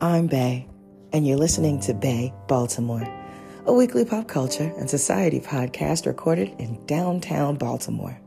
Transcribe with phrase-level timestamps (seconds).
[0.00, 0.66] I'm Bae,
[1.12, 3.02] and you're listening to Bae Baltimore,
[3.66, 8.20] a weekly pop culture and society podcast recorded in downtown Baltimore.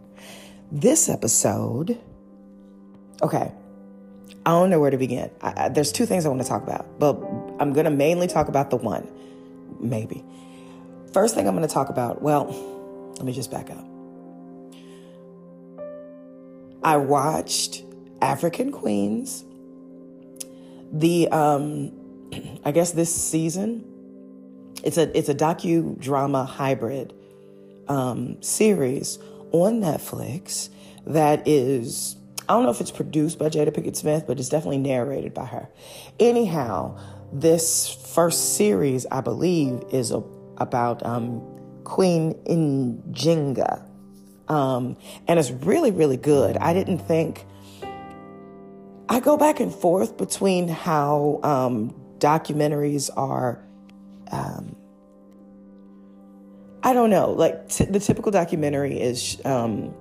[0.69, 1.97] This episode,
[3.21, 3.53] okay,
[4.45, 5.31] I don't know where to begin.
[5.41, 7.15] I, I, there's two things I want to talk about, but
[7.61, 9.09] I'm going to mainly talk about the one,
[9.79, 10.25] maybe.
[11.13, 12.47] First thing I'm going to talk about, well,
[13.15, 13.94] let me just back up.
[16.85, 17.83] I watched
[18.21, 19.43] African Queens
[20.91, 21.91] the um,
[22.63, 23.83] I guess this season,
[24.83, 27.13] it's a it's a docudrama hybrid
[27.87, 29.17] um, series
[29.51, 30.69] on Netflix
[31.07, 32.17] that is
[32.47, 35.45] I don't know if it's produced by Jada Pinkett Smith, but it's definitely narrated by
[35.45, 35.67] her.
[36.19, 36.99] Anyhow,
[37.33, 40.23] this first series, I believe, is a,
[40.57, 41.41] about um,
[41.83, 43.84] Queen Njinga.
[44.47, 46.57] Um, and it's really, really good.
[46.57, 47.45] I didn't think
[49.07, 53.63] I go back and forth between how um, documentaries are.
[54.31, 54.75] Um,
[56.83, 57.31] I don't know.
[57.31, 59.93] Like t- the typical documentary is um,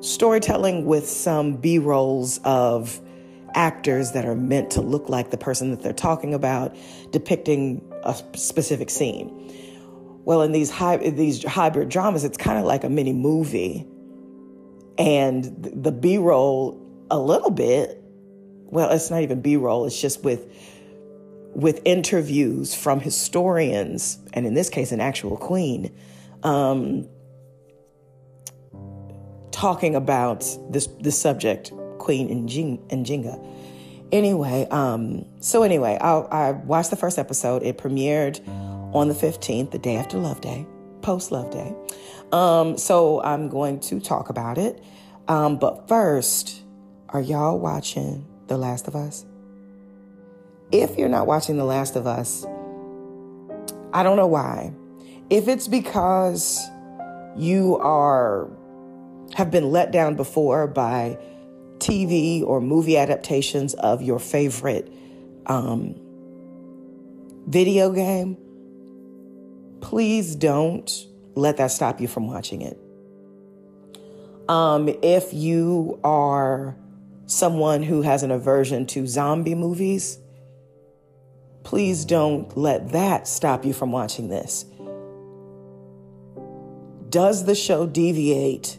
[0.00, 3.00] storytelling with some B rolls of
[3.54, 6.76] actors that are meant to look like the person that they're talking about,
[7.10, 9.28] depicting a specific scene.
[10.24, 13.86] Well, in these hy- these hybrid dramas, it's kind of like a mini movie,
[14.98, 16.78] and the B roll
[17.10, 18.00] a little bit
[18.70, 20.46] well, it's not even B-roll, it's just with
[21.52, 25.92] with interviews from historians, and in this case, an actual queen,
[26.44, 27.08] um,
[29.50, 33.44] talking about this this subject, Queen Njinga.
[34.12, 37.62] Anyway, um, so anyway, I, I watched the first episode.
[37.62, 38.40] It premiered
[38.92, 40.66] on the 15th, the day after Love Day,
[41.02, 41.74] post Love Day.
[42.32, 44.82] Um, so I'm going to talk about it.
[45.28, 46.62] Um, but first,
[47.08, 49.24] are y'all watching the Last of Us?
[50.72, 52.44] If you're not watching The Last of Us,
[53.92, 54.72] I don't know why.
[55.28, 56.60] If it's because
[57.36, 58.48] you are
[59.34, 61.18] have been let down before by
[61.78, 64.92] TV or movie adaptations of your favorite
[65.46, 65.94] um,
[67.46, 68.36] video game,
[69.80, 70.90] please don't
[71.34, 72.78] let that stop you from watching it.
[74.48, 76.76] Um, if you are
[77.26, 80.18] someone who has an aversion to zombie movies,
[81.62, 84.64] please don't let that stop you from watching this.
[87.08, 88.78] Does the show deviate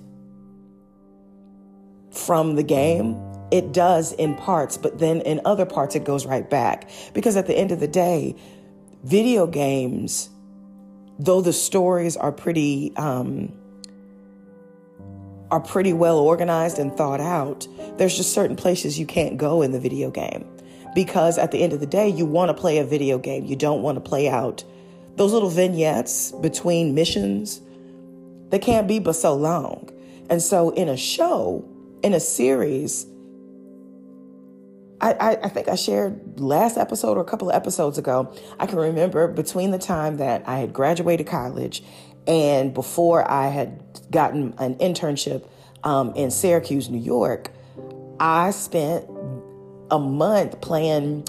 [2.12, 3.16] from the game?
[3.52, 6.90] It does in parts, but then in other parts, it goes right back.
[7.14, 8.36] Because at the end of the day,
[9.04, 10.31] video games,
[11.24, 13.54] though the stories are pretty, um,
[15.52, 17.68] are pretty well organized and thought out,
[17.98, 20.48] there's just certain places you can't go in the video game.
[20.96, 23.46] Because at the end of the day, you want to play a video game.
[23.46, 24.64] You don't want to play out
[25.16, 27.62] those little vignettes between missions.
[28.50, 29.90] They can't be but so long.
[30.30, 31.64] And so in a show,
[32.02, 33.06] in a series,
[35.02, 38.34] I, I, I, think I shared last episode or a couple of episodes ago.
[38.60, 41.84] I can remember between the time that I had graduated college
[42.28, 43.82] and before I had
[44.12, 45.48] gotten an internship
[45.84, 47.50] um, in Syracuse, New York,
[48.20, 49.10] I spent
[49.90, 51.28] a month playing.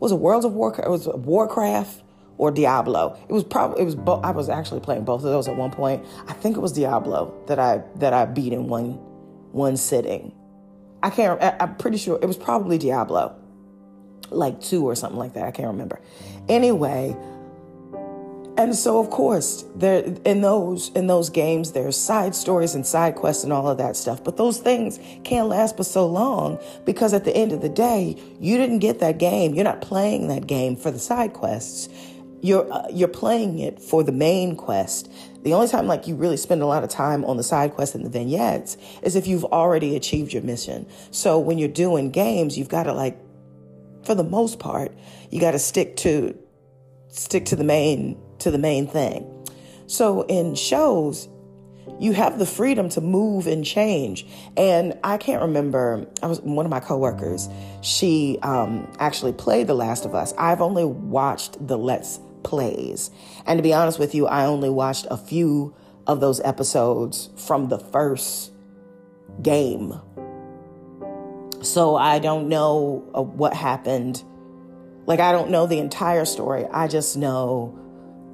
[0.00, 0.86] Was it Worlds of Warcraft?
[0.86, 2.02] It was Warcraft
[2.36, 3.16] or Diablo.
[3.28, 3.94] It was probably it was.
[3.94, 6.04] Bo- I was actually playing both of those at one point.
[6.26, 8.94] I think it was Diablo that I that I beat in one
[9.52, 10.34] one sitting.
[11.04, 11.38] I can't.
[11.60, 13.36] I'm pretty sure it was probably Diablo,
[14.30, 15.44] like two or something like that.
[15.44, 16.00] I can't remember.
[16.48, 17.14] Anyway,
[18.56, 23.16] and so, of course, there in those in those games, there's side stories and side
[23.16, 24.24] quests and all of that stuff.
[24.24, 28.16] But those things can't last but so long because at the end of the day,
[28.40, 29.54] you didn't get that game.
[29.54, 31.90] You're not playing that game for the side quests.
[32.40, 35.12] You're uh, you're playing it for the main quest.
[35.44, 37.94] The only time like you really spend a lot of time on the side quests
[37.94, 40.86] and the vignettes is if you've already achieved your mission.
[41.10, 43.18] So when you're doing games, you've got to like,
[44.04, 44.92] for the most part,
[45.30, 46.36] you got to stick to
[47.08, 49.30] stick to the main to the main thing.
[49.86, 51.28] So in shows,
[52.00, 54.26] you have the freedom to move and change.
[54.56, 57.48] And I can't remember, I was one of my coworkers,
[57.82, 60.32] she um, actually played The Last of Us.
[60.38, 63.10] I've only watched the Let's Plays.
[63.46, 65.74] And to be honest with you, I only watched a few
[66.06, 68.52] of those episodes from the first
[69.42, 70.00] game.
[71.62, 74.22] So I don't know uh, what happened.
[75.06, 76.66] Like, I don't know the entire story.
[76.66, 77.78] I just know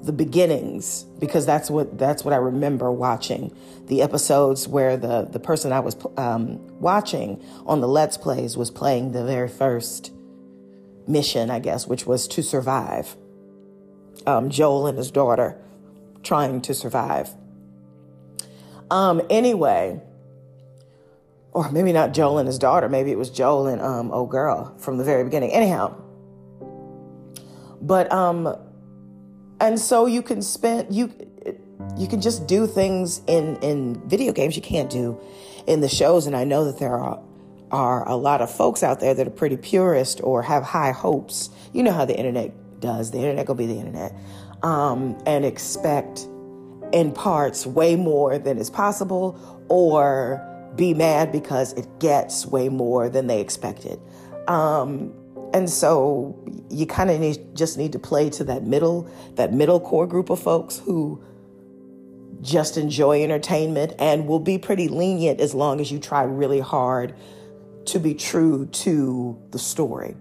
[0.03, 3.55] the beginnings because that's what that's what I remember watching
[3.87, 8.71] the episodes where the the person I was um, watching on the Let's Plays was
[8.71, 10.11] playing the very first
[11.07, 13.17] mission, I guess, which was to survive.
[14.31, 15.57] Um, Joel and his daughter
[16.23, 17.31] trying to survive.
[18.91, 20.01] Um, anyway,
[21.53, 24.77] or maybe not Joel and his daughter, maybe it was Joel and um, old girl
[24.79, 25.51] from the very beginning.
[25.53, 25.97] Anyhow,
[27.81, 28.57] but um,
[29.61, 31.13] and so you can spend you
[31.97, 35.19] you can just do things in in video games you can't do
[35.67, 37.21] in the shows, and I know that there are
[37.71, 41.51] are a lot of folks out there that are pretty purist or have high hopes.
[41.73, 43.11] You know how the internet does.
[43.11, 44.15] The internet gonna be the internet,
[44.63, 46.27] um, and expect
[46.93, 49.39] in parts way more than is possible,
[49.69, 50.47] or
[50.77, 54.01] be mad because it gets way more than they expected.
[54.49, 55.13] Um,
[55.53, 56.37] and so
[56.71, 60.31] you kind of need, just need to play to that middle, that middle core group
[60.31, 61.23] of folks who
[62.41, 67.15] just enjoy entertainment and will be pretty lenient as long as you try really hard
[67.87, 70.15] to be true to the story.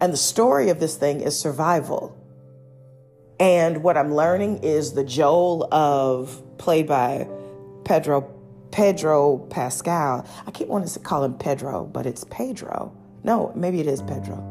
[0.00, 2.16] And the story of this thing is survival.
[3.38, 7.28] And what I'm learning is the Joel of played by
[7.84, 8.34] Pedro
[8.70, 10.26] Pedro Pascal.
[10.46, 12.94] I keep wanting to call him Pedro, but it's Pedro.
[13.24, 14.46] No, maybe it is Pedro.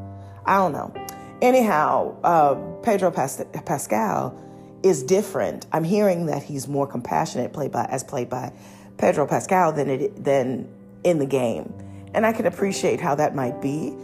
[0.45, 0.93] I don't know.
[1.41, 4.37] Anyhow, uh, Pedro Pas- Pascal
[4.83, 5.67] is different.
[5.71, 8.51] I'm hearing that he's more compassionate, played by as played by
[8.97, 10.67] Pedro Pascal than it than
[11.03, 11.73] in the game,
[12.13, 13.95] and I can appreciate how that might be.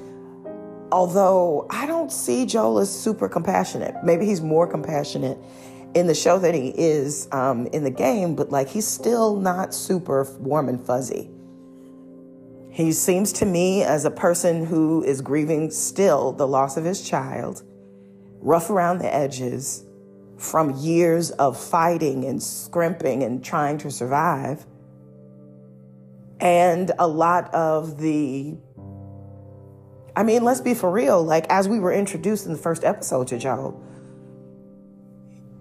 [0.91, 3.95] Although I don't see Joel as super compassionate.
[4.03, 5.37] Maybe he's more compassionate
[5.95, 9.73] in the show than he is um, in the game, but like he's still not
[9.73, 11.29] super warm and fuzzy.
[12.69, 17.07] He seems to me as a person who is grieving still the loss of his
[17.07, 17.63] child,
[18.41, 19.85] rough around the edges
[20.37, 24.65] from years of fighting and scrimping and trying to survive,
[26.41, 28.57] and a lot of the
[30.15, 31.23] I mean, let's be for real.
[31.23, 33.79] Like, as we were introduced in the first episode to Joe,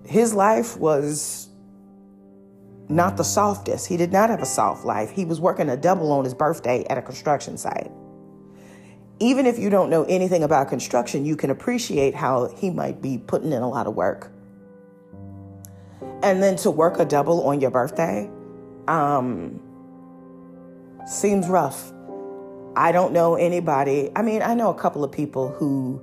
[0.06, 1.48] his life was
[2.88, 3.86] not the softest.
[3.86, 5.10] He did not have a soft life.
[5.10, 7.90] He was working a double on his birthday at a construction site.
[9.20, 13.16] Even if you don't know anything about construction, you can appreciate how he might be
[13.18, 14.30] putting in a lot of work.
[16.22, 18.30] And then to work a double on your birthday
[18.88, 19.60] um,
[21.06, 21.93] seems rough.
[22.76, 24.10] I don't know anybody.
[24.16, 26.02] I mean, I know a couple of people who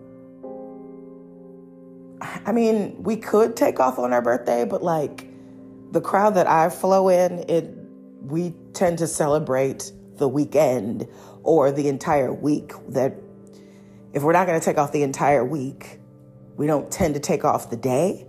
[2.45, 5.27] I mean, we could take off on our birthday, but like
[5.91, 7.75] the crowd that I flow in, it
[8.21, 11.07] we tend to celebrate the weekend
[11.43, 12.73] or the entire week.
[12.89, 13.15] That
[14.13, 15.99] if we're not going to take off the entire week,
[16.57, 18.27] we don't tend to take off the day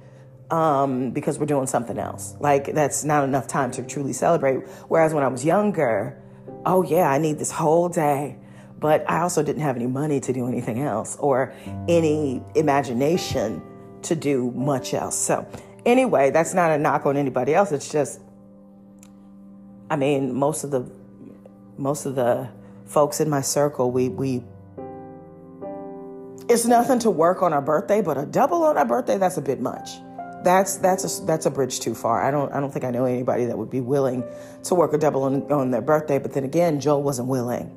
[0.51, 2.35] um, because we're doing something else.
[2.41, 4.67] Like that's not enough time to truly celebrate.
[4.89, 6.22] Whereas when I was younger,
[6.67, 8.39] oh yeah, I need this whole day.
[8.79, 11.55] But I also didn't have any money to do anything else or
[11.89, 13.63] any imagination
[14.03, 15.17] to do much else.
[15.17, 15.47] So
[15.87, 17.71] anyway, that's not a knock on anybody else.
[17.71, 18.21] It's just,
[19.89, 20.91] I mean, most of the
[21.79, 22.49] most of the
[22.87, 24.43] folks in my circle, we we
[26.49, 29.43] it's nothing to work on our birthday, but a double on our birthday, that's a
[29.43, 30.02] bit much.
[30.45, 32.23] That's that's a that's a bridge too far.
[32.23, 34.25] I don't I don't think I know anybody that would be willing
[34.65, 36.19] to work a double on, on their birthday.
[36.19, 37.77] But then again, Joel wasn't willing.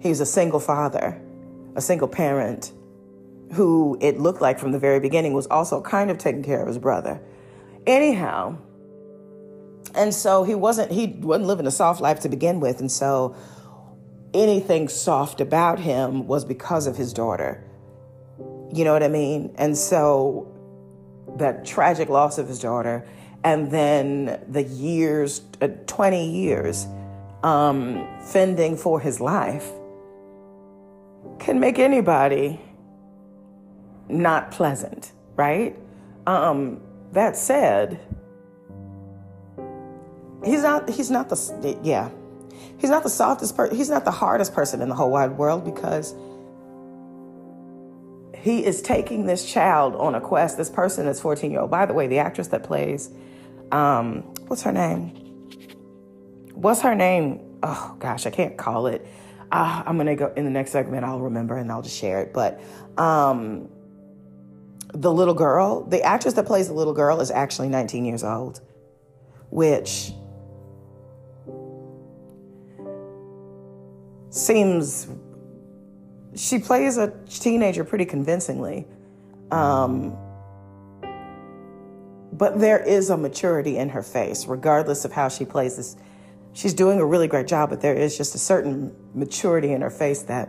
[0.00, 1.20] He was a single father,
[1.74, 2.72] a single parent,
[3.54, 6.68] who it looked like from the very beginning was also kind of taking care of
[6.68, 7.20] his brother.
[7.86, 8.58] Anyhow,
[9.94, 13.34] and so he wasn't he wasn't living a soft life to begin with, and so
[14.32, 17.64] anything soft about him was because of his daughter.
[18.72, 19.54] You know what I mean?
[19.56, 20.53] And so
[21.36, 23.06] that tragic loss of his daughter,
[23.42, 26.86] and then the years, uh, 20 years,
[27.42, 29.70] um, fending for his life
[31.38, 32.60] can make anybody
[34.08, 35.76] not pleasant, right?
[36.26, 36.80] Um,
[37.12, 38.00] that said,
[40.44, 42.10] he's not he's not the yeah.
[42.78, 45.64] He's not the softest person, he's not the hardest person in the whole wide world
[45.64, 46.14] because
[48.44, 50.58] he is taking this child on a quest.
[50.58, 51.70] This person is 14 year old.
[51.70, 53.08] By the way, the actress that plays,
[53.72, 55.08] um, what's her name?
[56.52, 57.40] What's her name?
[57.62, 59.06] Oh gosh, I can't call it.
[59.50, 61.06] Uh, I'm gonna go in the next segment.
[61.06, 62.34] I'll remember and I'll just share it.
[62.34, 62.60] But
[62.98, 63.70] um,
[64.92, 68.60] the little girl, the actress that plays the little girl is actually 19 years old,
[69.48, 70.12] which
[74.28, 75.08] seems
[76.36, 78.86] she plays a teenager pretty convincingly.
[79.50, 80.16] Um,
[82.32, 85.96] but there is a maturity in her face, regardless of how she plays this.
[86.52, 89.90] She's doing a really great job, but there is just a certain maturity in her
[89.90, 90.48] face that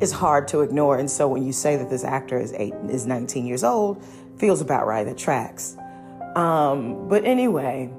[0.00, 0.98] is hard to ignore.
[0.98, 4.02] And so when you say that this actor is eight is 19 years old,
[4.38, 5.04] feels about right.
[5.04, 5.76] That tracks.
[6.34, 7.90] Um, but anyway,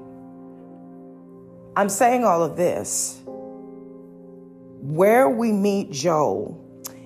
[1.76, 3.19] I'm saying all of this.
[4.90, 6.60] Where we meet Joel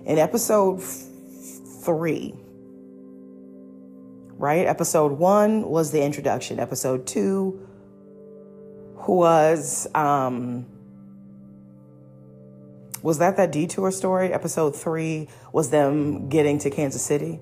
[0.06, 2.34] in episode three,
[4.38, 4.66] right?
[4.66, 6.58] Episode one was the introduction.
[6.58, 7.60] Episode two
[9.06, 10.64] was um,
[13.02, 14.32] was that that detour story?
[14.32, 17.38] Episode three was them getting to Kansas City,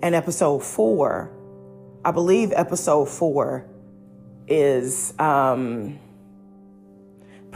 [0.00, 1.32] and episode four,
[2.04, 3.66] I believe episode four
[4.46, 5.98] is um,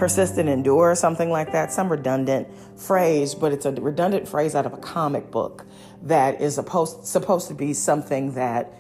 [0.01, 4.65] persist and endure, something like that, some redundant phrase, but it's a redundant phrase out
[4.65, 5.67] of a comic book
[6.03, 8.73] that is supposed supposed to be something that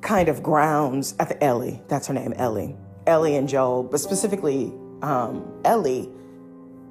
[0.00, 1.80] kind of grounds at the Ellie.
[1.86, 2.76] That's her name, Ellie.
[3.06, 6.10] Ellie and Joel, but specifically um, Ellie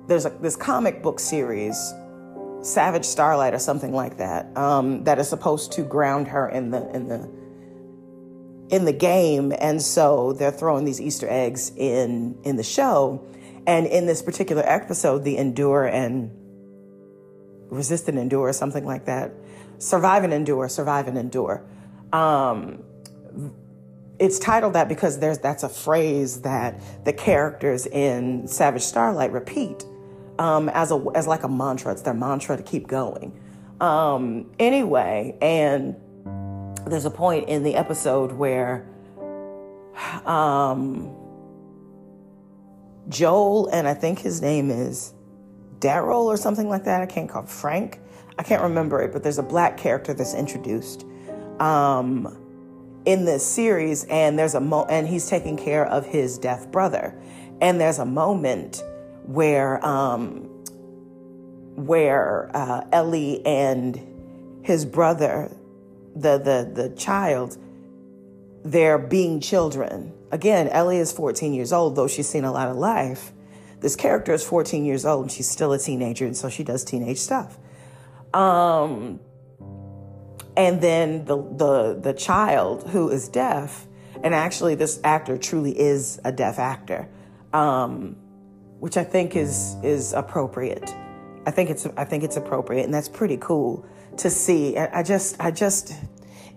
[0.08, 1.94] there's a, this comic book series,
[2.62, 6.90] Savage Starlight or something like that, um, that is supposed to ground her in the
[6.96, 7.30] in the
[8.70, 13.26] in the game, and so they're throwing these Easter eggs in in the show,
[13.66, 16.32] and in this particular episode, the endure and
[17.70, 19.32] resist and endure, something like that,
[19.78, 21.64] survive and endure, survive and endure.
[22.12, 22.84] Um,
[24.20, 29.86] it's titled that because there's that's a phrase that the characters in Savage Starlight repeat
[30.38, 31.92] um, as a as like a mantra.
[31.92, 33.40] It's their mantra to keep going.
[33.80, 35.96] Um, anyway, and
[36.90, 38.86] there's a point in the episode where
[40.26, 41.16] um,
[43.10, 45.14] Joel and I think his name is
[45.80, 47.02] Daryl or something like that.
[47.02, 48.00] I can't call Frank.
[48.38, 51.06] I can't remember it, but there's a black character that's introduced
[51.60, 52.38] um,
[53.06, 57.20] in this series, and there's a mo- and he's taking care of his deaf brother,
[57.60, 58.84] and there's a moment
[59.24, 60.44] where um,
[61.76, 64.00] where uh, Ellie and
[64.64, 65.52] his brother,
[66.22, 67.58] the the the child,
[68.64, 70.14] they're being children.
[70.32, 73.32] Again, Ellie is 14 years old, though she's seen a lot of life.
[73.80, 76.84] This character is 14 years old and she's still a teenager, and so she does
[76.84, 77.58] teenage stuff.
[78.34, 79.20] Um,
[80.56, 83.88] and then the the the child who is deaf,
[84.24, 87.08] and actually this actor truly is a deaf actor.
[87.54, 88.18] Um,
[88.80, 90.94] which I think is is appropriate.
[91.46, 93.86] I think it's I think it's appropriate, and that's pretty cool
[94.20, 94.78] to see.
[94.78, 95.94] I just I just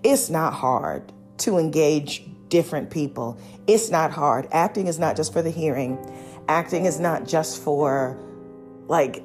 [0.02, 3.38] it's not hard to engage different people.
[3.66, 4.48] It's not hard.
[4.52, 5.98] Acting is not just for the hearing.
[6.48, 8.18] Acting is not just for
[8.88, 9.22] like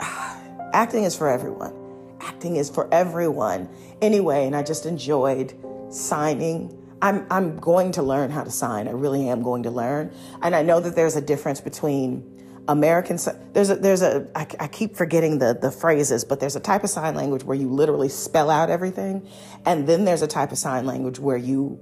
[0.00, 1.74] acting is for everyone.
[2.20, 3.68] Acting is for everyone.
[4.00, 5.54] Anyway, and I just enjoyed
[5.90, 8.86] signing I'm I'm going to learn how to sign.
[8.86, 12.31] I really am going to learn, and I know that there's a difference between
[12.68, 13.18] American.
[13.52, 16.84] There's a there's a I, I keep forgetting the the phrases, but there's a type
[16.84, 19.26] of sign language where you literally spell out everything,
[19.66, 21.80] and then there's a type of sign language where you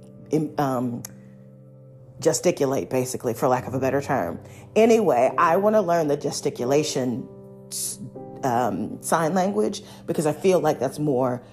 [0.57, 1.03] um,
[2.19, 4.39] gesticulate, basically, for lack of a better term.
[4.75, 7.27] Anyway, I want to learn the gesticulation
[8.43, 11.43] um, sign language because I feel like that's more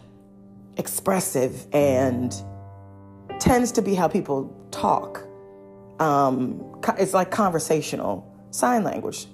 [0.76, 2.35] expressive and
[3.40, 5.25] tends to be how people talk.
[5.99, 9.26] Um, it's like conversational sign language.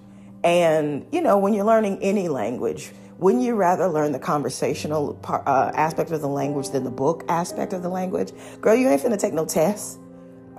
[0.43, 5.47] And, you know, when you're learning any language, wouldn't you rather learn the conversational part,
[5.47, 8.33] uh, aspect of the language than the book aspect of the language?
[8.61, 9.99] Girl, you ain't finna take no test.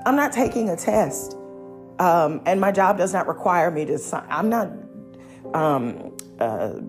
[0.05, 1.37] I'm not taking a test.
[1.99, 4.25] Um, and my job does not require me to sign.
[4.29, 4.71] I'm not
[5.53, 6.79] um, uh,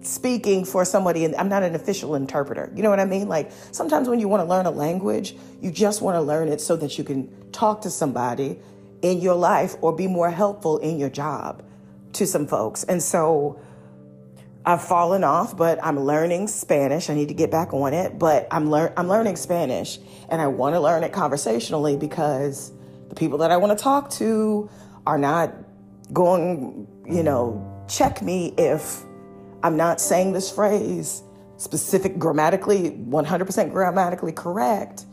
[0.00, 2.72] speaking for somebody and I'm not an official interpreter.
[2.74, 3.28] You know what I mean?
[3.28, 6.60] Like sometimes when you want to learn a language, you just want to learn it
[6.60, 8.58] so that you can talk to somebody
[9.02, 11.62] in your life or be more helpful in your job
[12.14, 12.84] to some folks.
[12.84, 13.60] And so
[14.64, 17.08] I've fallen off, but I'm learning Spanish.
[17.08, 20.46] I need to get back on it, but I'm learn I'm learning Spanish and I
[20.48, 22.72] want to learn it conversationally because
[23.08, 24.68] the people that I want to talk to
[25.06, 25.54] are not
[26.12, 29.02] going, you know, check me if
[29.62, 31.22] I'm not saying this phrase
[31.56, 35.06] specific grammatically 100% grammatically correct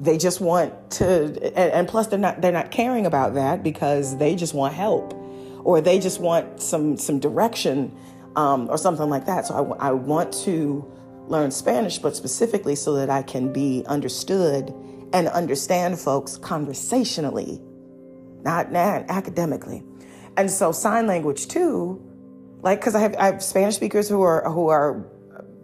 [0.00, 1.24] they just want to
[1.56, 5.14] and, and, plus they're not they're not caring about that because they just want help
[5.62, 7.94] or they just want some some direction
[8.36, 9.46] um, or something like that.
[9.46, 10.90] So I, I want to
[11.26, 14.74] learn spanish but specifically so that i can be understood
[15.12, 17.60] and understand folks conversationally
[18.42, 19.82] not, not academically.
[20.36, 22.04] And so sign language too
[22.62, 25.06] like because I have, I have spanish speakers who are who are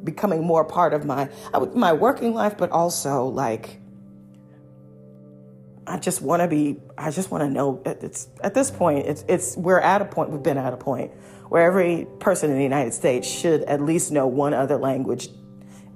[0.03, 1.29] becoming more part of my
[1.75, 3.81] my working life, but also like
[5.87, 6.79] I just want to be.
[6.99, 7.81] I just want to know.
[7.85, 9.07] It's at this point.
[9.07, 10.31] It's it's we're at a point.
[10.31, 11.13] We've been at a point
[11.49, 15.29] where every person in the United States should at least know one other language,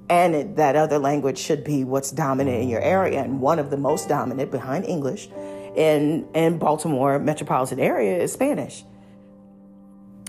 [0.09, 3.21] and it, that other language should be what's dominant in your area.
[3.21, 5.27] And one of the most dominant behind English
[5.75, 8.85] in in Baltimore metropolitan area is Spanish.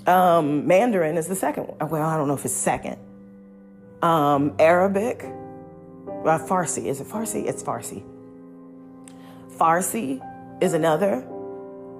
[0.07, 1.69] Um, Mandarin is the second.
[1.81, 2.97] Well, I don't know if it's second.
[4.02, 6.87] Um, Arabic, uh, Farsi.
[6.87, 7.47] Is it Farsi?
[7.47, 8.02] It's Farsi.
[9.62, 10.21] Farsi
[10.61, 11.25] is another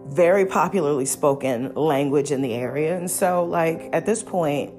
[0.09, 2.97] very popularly spoken language in the area.
[2.99, 4.75] And so, like, at this point,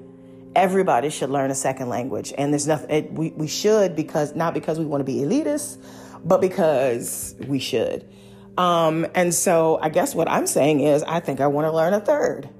[0.54, 2.34] everybody should learn a second language.
[2.36, 5.82] And there's nothing, it, we, we should because, not because we want to be elitist,
[6.26, 8.06] but because we should.
[8.58, 11.94] Um, and so, I guess what I'm saying is, I think I want to learn
[11.94, 12.50] a third.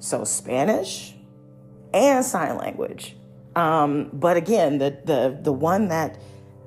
[0.00, 1.14] So, Spanish
[1.94, 3.14] and sign language.
[3.54, 6.18] Um, but again, the, the, the one that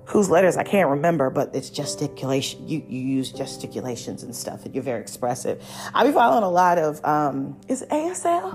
[0.05, 2.67] whose letters I can't remember, but it's gesticulation.
[2.67, 5.63] You, you use gesticulations and stuff, and you're very expressive.
[5.93, 8.53] I've been following a lot of, um, is ASL?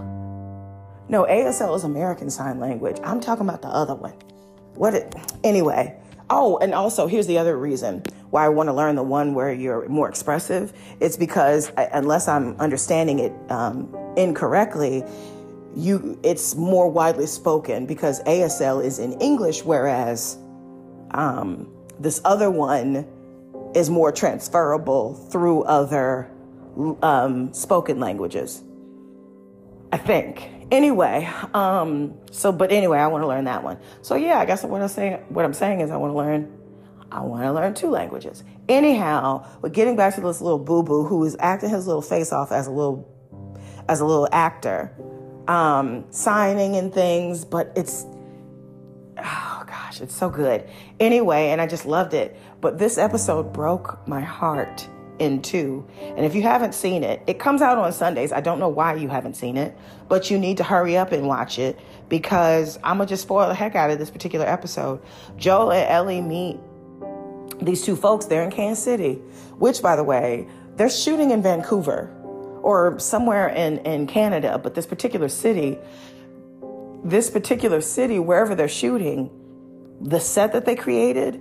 [1.09, 2.99] No, ASL is American Sign Language.
[3.03, 4.15] I'm talking about the other one.
[4.75, 5.97] What it, anyway.
[6.31, 9.53] Oh, and also here's the other reason why I want to learn the one where
[9.53, 10.73] you're more expressive.
[11.01, 15.03] It's because I, unless I'm understanding it um, incorrectly,
[15.75, 20.39] you it's more widely spoken because ASL is in English, whereas
[21.13, 23.07] um, this other one
[23.75, 26.31] is more transferable through other
[27.03, 28.63] um, spoken languages.
[29.93, 30.49] I think.
[30.71, 33.79] Anyway, um, so but anyway, I want to learn that one.
[34.03, 36.59] So yeah, I guess what I'm saying, what I'm saying is I want to learn,
[37.11, 38.45] I want to learn two languages.
[38.69, 42.33] Anyhow, but getting back to this little boo boo who is acting his little face
[42.33, 43.09] off as a little,
[43.89, 44.95] as a little actor,
[45.49, 48.07] um, signing and things, but it's
[49.25, 50.69] oh gosh, it's so good.
[50.99, 52.37] Anyway, and I just loved it.
[52.61, 54.87] But this episode broke my heart
[55.21, 55.87] in two.
[56.01, 58.33] And if you haven't seen it, it comes out on Sundays.
[58.33, 59.77] I don't know why you haven't seen it,
[60.09, 61.79] but you need to hurry up and watch it
[62.09, 65.03] because I'm going to just spoil the heck out of this particular episode.
[65.37, 66.59] Joel and Ellie meet
[67.61, 68.25] these two folks.
[68.27, 69.15] They're in Kansas City,
[69.59, 72.11] which, by the way, they're shooting in Vancouver
[72.63, 75.79] or somewhere in, in Canada, but this particular city
[77.05, 79.31] this particular city, wherever they're shooting,
[80.01, 81.37] the set that they created,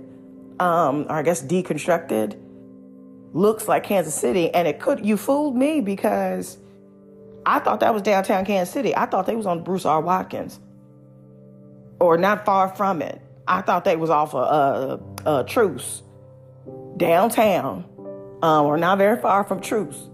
[0.58, 2.38] um, or I guess deconstructed,
[3.32, 4.52] looks like Kansas City.
[4.52, 6.58] And it could, you fooled me because
[7.46, 8.94] I thought that was downtown Kansas City.
[8.94, 10.00] I thought they was on Bruce R.
[10.00, 10.58] Watkins
[12.00, 13.20] or not far from it.
[13.46, 16.04] I thought they was off of uh, uh, Troost
[16.96, 17.84] downtown
[18.42, 20.08] um, or not very far from Troost.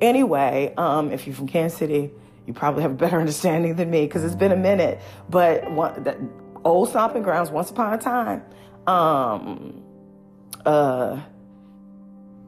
[0.00, 2.10] Anyway, um, if you're from Kansas City,
[2.50, 5.00] you probably have a better understanding than me because it's been a minute.
[5.28, 6.16] But one, the
[6.64, 8.42] old stomping grounds, once upon a time.
[8.86, 9.84] Um,
[10.66, 11.20] uh,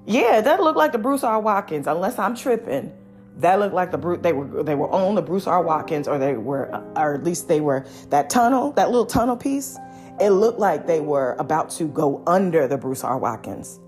[0.04, 1.40] yeah, that looked like the Bruce R.
[1.40, 2.92] Watkins, unless I'm tripping.
[3.36, 4.20] That looked like the Bruce.
[4.22, 5.62] They were they were on the Bruce R.
[5.62, 9.78] Watkins, or they were, or at least they were that tunnel, that little tunnel piece.
[10.20, 13.16] It looked like they were about to go under the Bruce R.
[13.16, 13.80] Watkins.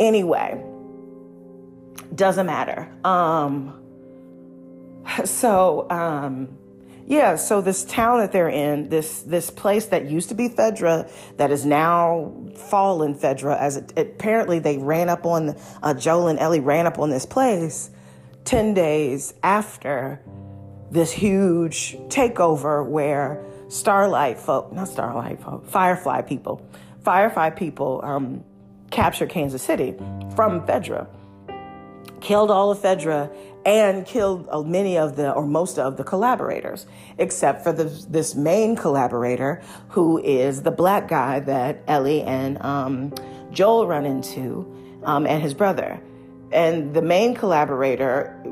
[0.00, 0.64] Anyway,
[2.14, 2.90] doesn't matter.
[3.04, 3.77] Um,
[5.24, 6.58] so um,
[7.08, 11.10] yeah, so this town that they're in, this this place that used to be Fedra,
[11.38, 16.38] that is now fallen Fedra, as it, apparently they ran up on uh, Joel and
[16.38, 17.90] Ellie ran up on this place
[18.44, 20.20] ten days after
[20.90, 26.60] this huge takeover where Starlight folk, not Starlight folk, Firefly people,
[27.04, 28.44] Firefly people um,
[28.90, 29.94] captured Kansas City
[30.36, 31.06] from Fedra,
[32.20, 33.34] killed all of Fedra,
[33.68, 36.86] and killed uh, many of the or most of the collaborators,
[37.18, 43.12] except for the, this main collaborator who is the black guy that Ellie and um,
[43.50, 44.66] Joel run into,
[45.04, 46.00] um, and his brother.
[46.50, 48.42] And the main collaborator,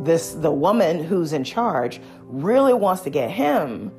[0.00, 3.92] this the woman who's in charge, really wants to get him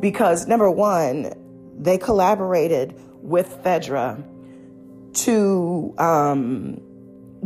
[0.00, 1.32] because number one,
[1.78, 4.20] they collaborated with Fedra
[5.12, 6.80] to um,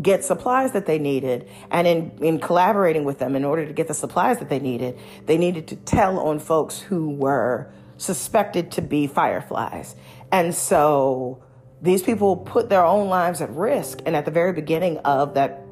[0.00, 1.48] get supplies that they needed.
[1.70, 4.98] And in, in collaborating with them in order to get the supplies that they needed,
[5.26, 9.94] they needed to tell on folks who were suspected to be fireflies.
[10.32, 11.42] And so
[11.82, 14.00] these people put their own lives at risk.
[14.06, 15.64] And at the very beginning of that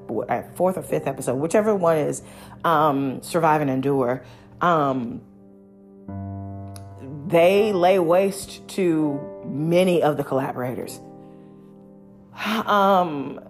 [0.55, 2.23] fourth or fifth episode, whichever one is
[2.65, 4.25] um, Survive and Endure,
[4.61, 5.21] um,
[7.29, 11.01] they lay waste to many of the collaborators.
[12.39, 13.41] Um,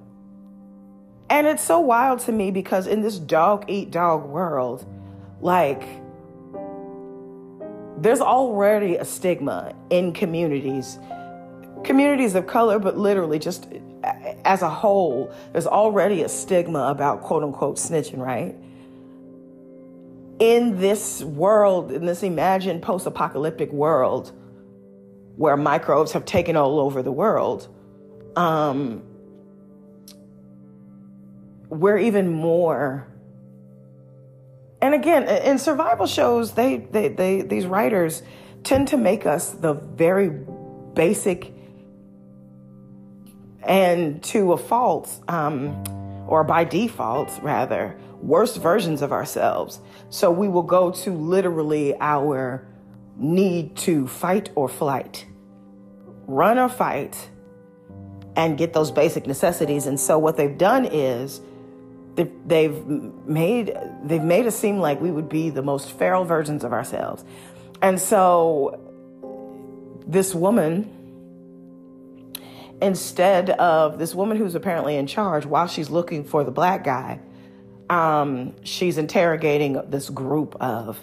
[1.31, 4.87] and it's so wild to me because in this dog eat dog world,
[5.41, 5.83] like
[7.99, 10.99] there's already a stigma in communities,
[11.85, 13.69] communities of color, but literally just
[14.45, 18.55] as a whole, there's already a stigma about quote unquote snitching, right?
[20.39, 24.33] In this world, in this imagined post apocalyptic world
[25.37, 27.69] where microbes have taken all over the world,
[28.37, 29.03] um,
[31.69, 33.07] we're even more.
[34.81, 38.23] And again in survival shows they, they, they these writers
[38.63, 40.29] tend to make us the very
[40.95, 41.53] basic
[43.65, 45.85] and to a fault um,
[46.27, 49.81] or by default rather worst versions of ourselves.
[50.11, 52.67] So we will go to literally our
[53.17, 55.27] need to fight or flight
[56.29, 57.31] run or fight
[58.37, 59.87] and get those basic necessities.
[59.87, 61.41] And so what they've done is
[62.25, 66.73] they've made they've made us seem like we would be the most feral versions of
[66.73, 67.25] ourselves.
[67.81, 68.81] And so
[70.07, 70.95] this woman
[72.81, 77.21] instead of this woman who's apparently in charge while she's looking for the black guy
[77.91, 80.99] um, she's interrogating this group of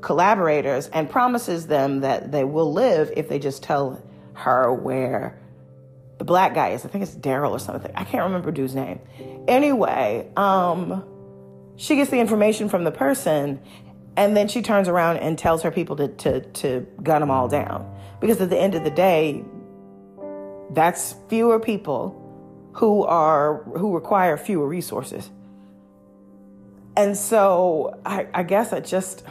[0.00, 4.02] collaborators and promises them that they will live if they just tell
[4.34, 5.39] her where
[6.20, 6.84] the black guy is.
[6.84, 7.90] I think it's Daryl or something.
[7.94, 9.00] I can't remember dude's name.
[9.48, 11.02] Anyway, um,
[11.76, 13.58] she gets the information from the person,
[14.18, 17.48] and then she turns around and tells her people to to to gun them all
[17.48, 17.90] down.
[18.20, 19.42] Because at the end of the day,
[20.72, 25.30] that's fewer people who are who require fewer resources.
[26.98, 29.24] And so I, I guess I just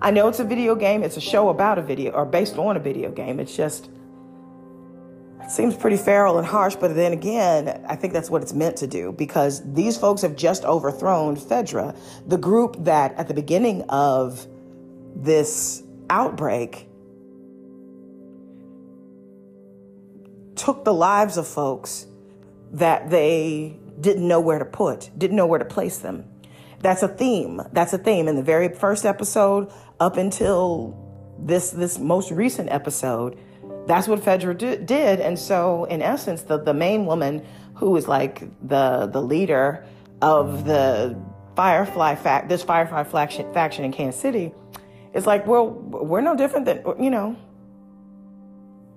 [0.00, 1.02] I know it's a video game.
[1.02, 3.40] It's a show about a video or based on a video game.
[3.40, 3.90] It's just
[5.50, 8.86] seems pretty feral and harsh, but then again, I think that's what it's meant to
[8.86, 14.46] do because these folks have just overthrown Fedra, the group that at the beginning of
[15.16, 16.88] this outbreak
[20.56, 22.06] took the lives of folks
[22.72, 26.24] that they didn't know where to put, didn't know where to place them.
[26.80, 27.62] That's a theme.
[27.72, 31.00] That's a theme in the very first episode up until
[31.38, 33.38] this this most recent episode
[33.86, 35.20] that's what Fedra did.
[35.20, 37.44] And so, in essence, the, the main woman
[37.74, 39.84] who is like the the leader
[40.22, 41.16] of the
[41.56, 44.52] Firefly fact, this Firefly faction, faction in Kansas City,
[45.12, 47.36] is like, well, we're no different than you know.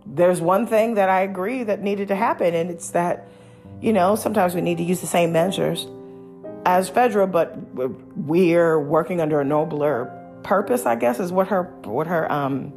[0.06, 3.28] There's one thing that I agree that needed to happen, and it's that,
[3.82, 5.86] you know, sometimes we need to use the same measures
[6.66, 7.58] as Fedra, but
[8.16, 10.12] we're working under a nobler
[10.44, 10.86] purpose.
[10.86, 12.74] I guess is what her what her um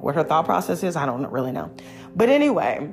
[0.00, 1.74] what her thought process is, I don't really know.
[2.14, 2.90] But anyway,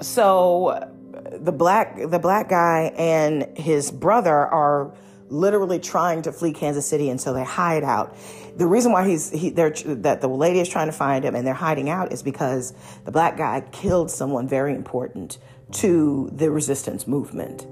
[0.00, 0.90] so
[1.32, 4.92] the black the black guy and his brother are
[5.28, 8.16] literally trying to flee Kansas City, and so they hide out.
[8.56, 11.46] The reason why he's he, they're, that the lady is trying to find him and
[11.46, 15.38] they're hiding out is because the black guy killed someone very important
[15.72, 17.66] to the resistance movement.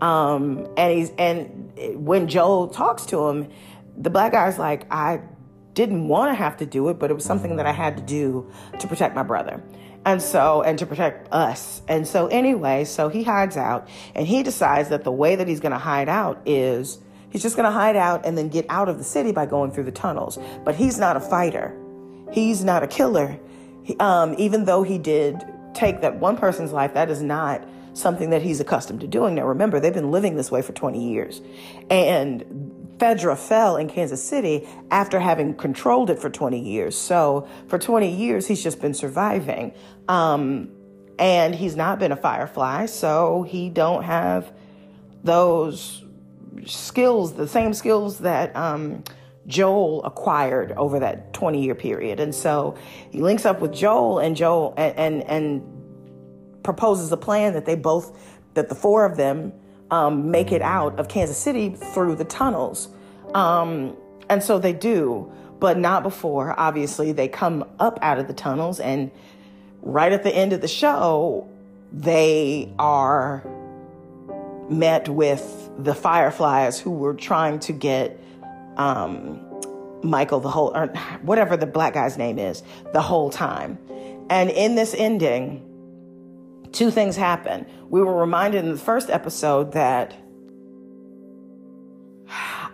[0.00, 1.72] Um, and he's and
[2.04, 3.50] when Joel talks to him,
[3.96, 5.20] the black guy's like, I
[5.74, 8.02] didn't want to have to do it, but it was something that I had to
[8.02, 9.62] do to protect my brother.
[10.04, 11.80] And so, and to protect us.
[11.86, 15.60] And so, anyway, so he hides out and he decides that the way that he's
[15.60, 16.98] going to hide out is
[17.30, 19.70] he's just going to hide out and then get out of the city by going
[19.70, 20.38] through the tunnels.
[20.64, 21.76] But he's not a fighter,
[22.32, 23.38] he's not a killer.
[23.84, 25.40] He, um, even though he did
[25.74, 29.34] take that one person's life, that is not something that he's accustomed to doing.
[29.34, 31.40] Now, remember, they've been living this way for 20 years.
[31.90, 32.71] And
[33.02, 36.96] Fedra fell in Kansas City after having controlled it for 20 years.
[36.96, 39.74] So for 20 years, he's just been surviving.
[40.06, 40.70] Um,
[41.18, 44.52] and he's not been a firefly, so he don't have
[45.24, 46.04] those
[46.64, 49.02] skills, the same skills that um,
[49.48, 52.20] Joel acquired over that 20 year period.
[52.20, 52.76] And so
[53.10, 57.74] he links up with Joel and Joel and, and, and proposes a plan that they
[57.74, 58.16] both,
[58.54, 59.52] that the four of them
[59.92, 62.88] um, make it out of Kansas City through the tunnels.
[63.34, 63.94] Um,
[64.30, 66.58] and so they do, but not before.
[66.58, 69.10] Obviously, they come up out of the tunnels, and
[69.82, 71.46] right at the end of the show,
[71.92, 73.46] they are
[74.70, 78.18] met with the Fireflies who were trying to get
[78.78, 79.38] um,
[80.02, 80.86] Michael the whole, or
[81.20, 82.62] whatever the black guy's name is,
[82.94, 83.78] the whole time.
[84.30, 85.68] And in this ending,
[86.72, 87.66] two things happen.
[87.88, 90.14] We were reminded in the first episode that,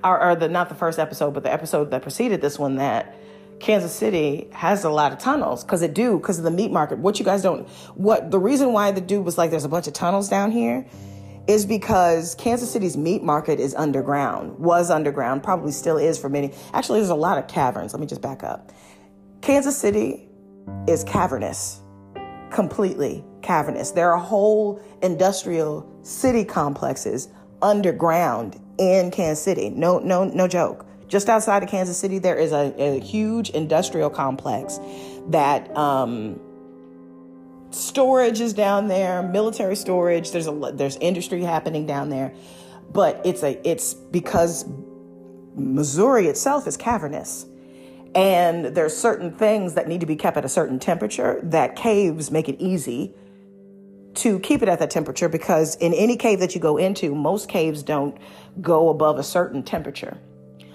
[0.05, 3.15] or, or the not the first episode, but the episode that preceded this one that
[3.61, 6.99] Kansas City has a lot of tunnels because it do because of the meat market.
[6.99, 9.89] What you guys don't, what the reason why the dude was like, there's a bunch
[9.89, 10.87] of tunnels down here,
[11.49, 16.53] is because Kansas City's meat market is underground, was underground, probably still is for many.
[16.73, 17.93] Actually, there's a lot of caverns.
[17.93, 18.71] Let me just back up.
[19.41, 20.29] Kansas City
[20.87, 21.81] is cavernous,
[22.51, 23.91] completely cavernous.
[23.93, 27.29] There are whole industrial city complexes
[27.63, 29.71] underground in Kansas City.
[29.71, 30.87] No, no, no joke.
[31.09, 34.79] Just outside of Kansas City, there is a, a huge industrial complex
[35.29, 36.39] that um,
[37.71, 40.31] storage is down there, military storage.
[40.31, 42.35] There's a there's industry happening down there,
[42.93, 44.67] but it's a it's because
[45.55, 47.47] Missouri itself is cavernous.
[48.19, 52.33] And there's certain things that need to be kept at a certain temperature that caves
[52.33, 53.15] make it easy
[54.15, 57.49] to keep it at that temperature because in any cave that you go into, most
[57.49, 58.19] caves don't
[58.61, 60.19] go above a certain temperature.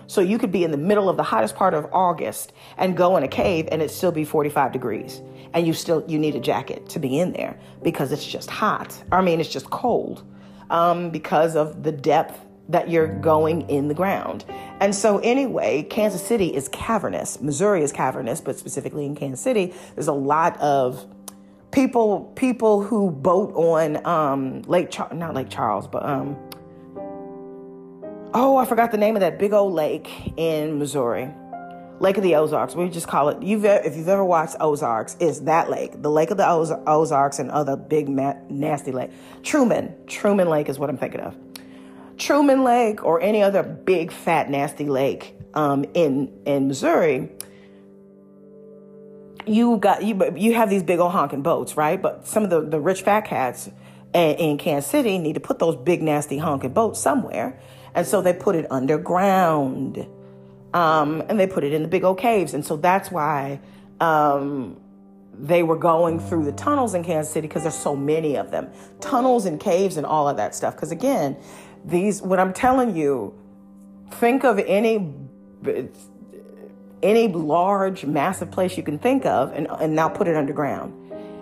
[0.07, 3.17] So you could be in the middle of the hottest part of August and go
[3.17, 5.21] in a cave and it still be 45 degrees.
[5.53, 8.97] And you still you need a jacket to be in there because it's just hot.
[9.11, 10.23] I mean, it's just cold
[10.69, 14.45] um, because of the depth that you're going in the ground.
[14.79, 17.41] And so anyway, Kansas City is cavernous.
[17.41, 21.05] Missouri is cavernous, but specifically in Kansas City, there's a lot of
[21.71, 26.37] people people who boat on um, Lake Char- not Lake Charles, but um,
[28.33, 31.29] oh, I forgot the name of that big old lake in Missouri.
[31.99, 32.75] Lake of the Ozarks.
[32.75, 33.41] We just call it.
[33.41, 37.39] You've if you've ever watched Ozarks, it's that lake, the Lake of the Oz- Ozarks,
[37.39, 39.11] and other big ma- nasty lake.
[39.43, 41.35] Truman, Truman Lake is what I'm thinking of.
[42.17, 47.29] Truman Lake or any other big fat nasty lake um, in in Missouri.
[49.45, 52.01] You got you you have these big old honking boats, right?
[52.01, 53.69] But some of the the rich fat cats
[54.13, 57.59] in, in Kansas City need to put those big nasty honking boats somewhere.
[57.95, 60.07] And so they put it underground.
[60.73, 62.53] Um, and they put it in the big old caves.
[62.53, 63.59] And so that's why
[63.99, 64.79] um,
[65.37, 68.69] they were going through the tunnels in Kansas City because there's so many of them.
[68.99, 70.75] Tunnels and caves and all of that stuff.
[70.75, 71.37] Because again,
[71.85, 73.33] these, what I'm telling you,
[74.11, 75.13] think of any
[77.01, 80.93] any large massive place you can think of and, and now put it underground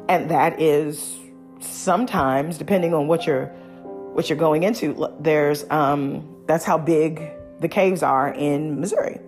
[0.09, 1.19] and that is
[1.59, 3.45] sometimes depending on what you're
[4.13, 9.19] what you're going into there's um that's how big the caves are in Missouri.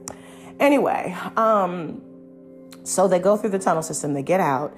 [0.59, 2.01] Anyway, um,
[2.83, 4.75] so they go through the tunnel system, they get out,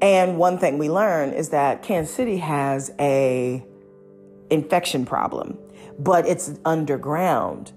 [0.00, 3.64] and one thing we learn is that Kansas City has a
[4.52, 5.58] infection problem,
[5.98, 7.72] but it's underground.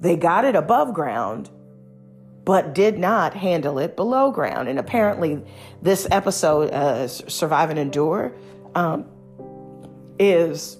[0.00, 1.50] They got it above ground,
[2.44, 4.68] but did not handle it below ground.
[4.68, 5.42] And apparently,
[5.82, 8.32] this episode, uh, Survive and Endure,
[8.74, 9.06] um,
[10.18, 10.78] is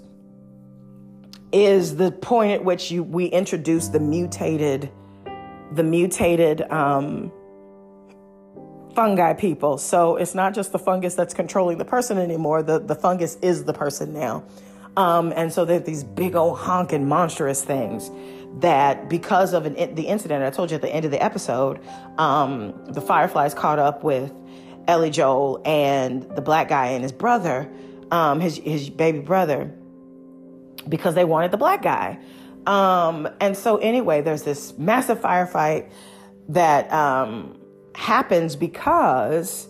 [1.53, 4.91] is the point at which you we introduce the mutated
[5.73, 7.33] the mutated um,
[8.95, 9.79] fungi people.
[9.79, 12.63] So it's not just the fungus that's controlling the person anymore.
[12.63, 14.45] The the fungus is the person now.
[14.97, 18.11] Um, and so they're these big old honking monstrous things
[18.61, 21.81] that because of an, the incident I told you at the end of the episode,
[22.19, 24.33] um, the fireflies caught up with
[24.87, 27.69] Ellie Joel and the black guy and his brother,
[28.11, 29.73] um, his his baby brother
[30.89, 32.19] because they wanted the black guy.
[32.67, 35.91] Um, and so anyway, there's this massive firefight
[36.49, 37.59] that um,
[37.95, 39.69] happens because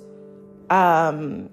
[0.71, 1.51] um,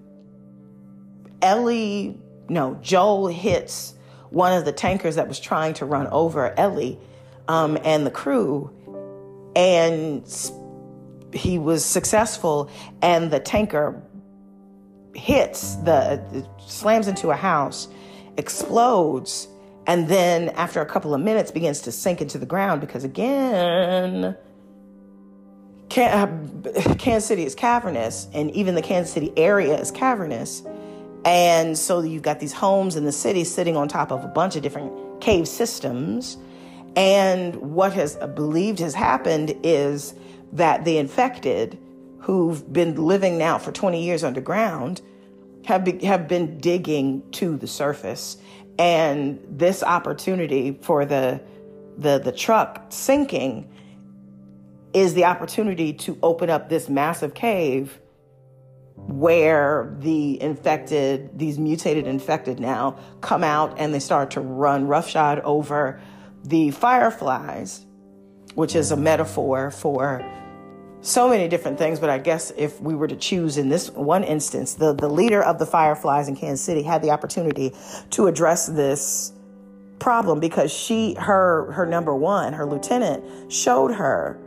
[1.41, 2.19] Ellie,
[2.51, 3.93] no, Joel hits
[4.29, 6.99] one of the tankers that was trying to run over Ellie
[7.47, 8.69] um, and the crew,
[9.55, 10.23] and
[11.33, 12.69] he was successful,
[13.01, 14.01] and the tanker
[15.15, 17.87] hits the slams into a house,
[18.35, 19.47] explodes,
[19.87, 24.35] and then after a couple of minutes begins to sink into the ground because again
[25.89, 30.63] Kansas City is cavernous and even the Kansas City area is cavernous
[31.25, 34.55] and so you've got these homes in the city sitting on top of a bunch
[34.55, 36.37] of different cave systems.
[36.95, 40.13] And what has believed has happened is
[40.53, 41.77] that the infected
[42.19, 45.01] who've been living now for 20 years underground
[45.65, 48.37] have, be, have been digging to the surface.
[48.79, 51.41] And this opportunity for the
[51.97, 53.69] the the truck sinking
[54.93, 58.00] is the opportunity to open up this massive cave
[59.07, 65.39] where the infected these mutated infected now come out and they start to run roughshod
[65.39, 65.99] over
[66.43, 67.85] the fireflies
[68.55, 70.23] which is a metaphor for
[71.01, 74.23] so many different things, but I guess if we were to choose in this one
[74.23, 77.73] instance, the, the leader of the Fireflies in Kansas City had the opportunity
[78.11, 79.33] to address this
[79.97, 84.39] problem because she, her, her number one, her lieutenant, showed her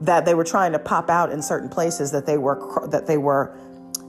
[0.00, 3.18] that they were trying to pop out in certain places that they were that they
[3.18, 3.56] were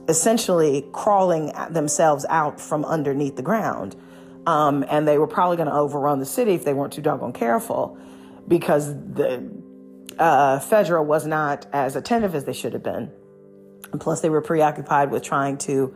[0.08, 3.96] essentially crawling themselves out from underneath the ground.
[4.46, 7.32] Um, and they were probably going to overrun the city if they weren't too doggone
[7.32, 7.96] careful
[8.48, 9.48] because the
[10.18, 13.12] uh, Fedra was not as attentive as they should have been.
[13.92, 15.94] And plus, they were preoccupied with trying to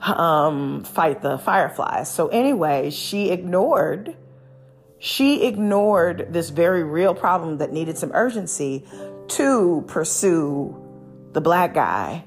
[0.00, 2.10] um, fight the fireflies.
[2.10, 4.16] So, anyway, she ignored.
[4.98, 8.84] She ignored this very real problem that needed some urgency
[9.30, 10.76] to pursue
[11.32, 12.24] the black guy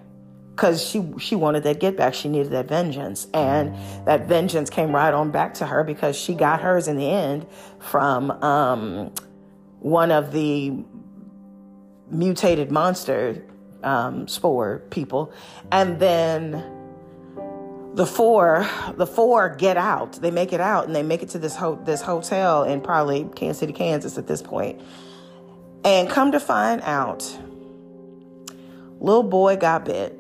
[0.56, 2.13] because she she wanted that get back.
[2.13, 6.36] She needed that vengeance, and that vengeance came right on back to her because she
[6.36, 7.48] got hers in the end
[7.80, 9.12] from um,
[9.80, 10.74] one of the
[12.10, 13.44] mutated monster
[13.84, 15.34] um, spore people,
[15.72, 16.63] and then
[17.96, 20.13] the four the four get out.
[20.13, 23.26] They make it out, and they make it to this ho- this hotel in probably
[23.36, 24.82] Kansas City, Kansas at this point,
[25.84, 27.24] and come to find out,
[29.00, 30.19] little boy got bit.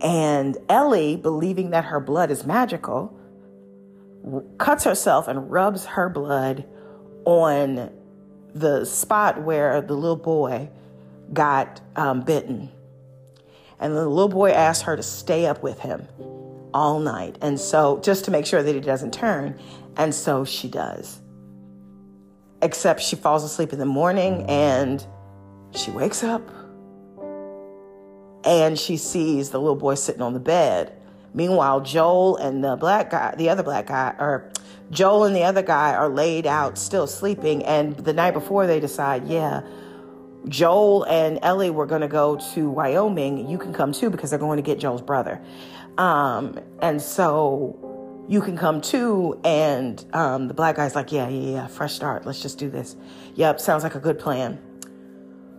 [0.00, 3.16] And Ellie, believing that her blood is magical,
[4.58, 6.64] cuts herself and rubs her blood
[7.24, 7.90] on
[8.54, 10.70] the spot where the little boy
[11.32, 12.70] got um, bitten.
[13.78, 16.06] And the little boy asked her to stay up with him
[16.74, 17.36] all night.
[17.40, 19.58] And so, just to make sure that he doesn't turn.
[19.96, 21.20] And so she does.
[22.62, 25.04] Except she falls asleep in the morning and
[25.72, 26.42] she wakes up
[28.44, 30.92] and she sees the little boy sitting on the bed.
[31.32, 34.50] Meanwhile, Joel and the black guy, the other black guy, or
[34.90, 37.64] Joel and the other guy are laid out still sleeping.
[37.64, 39.62] And the night before, they decide, yeah,
[40.48, 43.48] Joel and Ellie were going to go to Wyoming.
[43.48, 45.40] You can come too because they're going to get Joel's brother.
[45.98, 47.89] Um, and so
[48.30, 49.40] you can come too.
[49.44, 52.24] And um, the black guy's like, yeah, yeah, yeah, fresh start.
[52.24, 52.94] Let's just do this.
[53.34, 54.60] Yep, sounds like a good plan.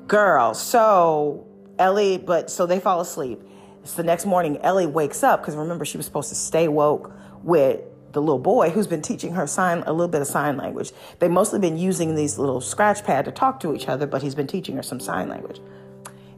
[0.08, 1.46] Girl, so
[1.78, 3.42] Ellie, but so they fall asleep.
[3.84, 7.14] It's the next morning, Ellie wakes up because remember, she was supposed to stay woke
[7.44, 7.82] with
[8.14, 10.94] the little boy who's been teaching her sign a little bit of sign language.
[11.20, 14.36] They've mostly been using these little scratch pad to talk to each other, but he's
[14.36, 15.60] been teaching her some sign language.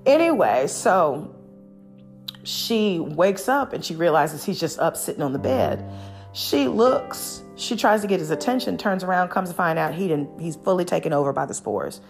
[0.08, 1.36] Anyway, so
[2.44, 5.86] she wakes up and she realizes he's just up sitting on the bed.
[6.34, 10.08] She looks, she tries to get his attention, turns around, comes to find out he
[10.08, 12.02] didn't, he's fully taken over by the spores.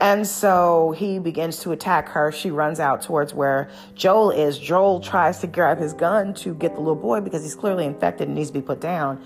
[0.00, 2.32] And so he begins to attack her.
[2.32, 4.58] She runs out towards where Joel is.
[4.58, 8.26] Joel tries to grab his gun to get the little boy because he's clearly infected
[8.26, 9.22] and needs to be put down.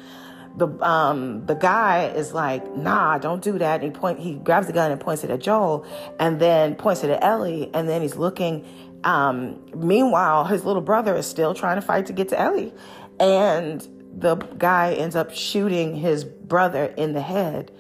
[0.57, 3.83] The um the guy is like, nah, don't do that.
[3.83, 5.87] And he point he grabs the gun and points it at Joel
[6.19, 8.67] and then points it at Ellie and then he's looking.
[9.05, 12.73] Um, meanwhile, his little brother is still trying to fight to get to Ellie.
[13.21, 17.71] And the guy ends up shooting his brother in the head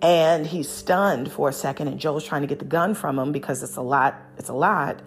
[0.00, 3.32] and he's stunned for a second and joel's trying to get the gun from him
[3.32, 5.00] because it's a lot it's a lot.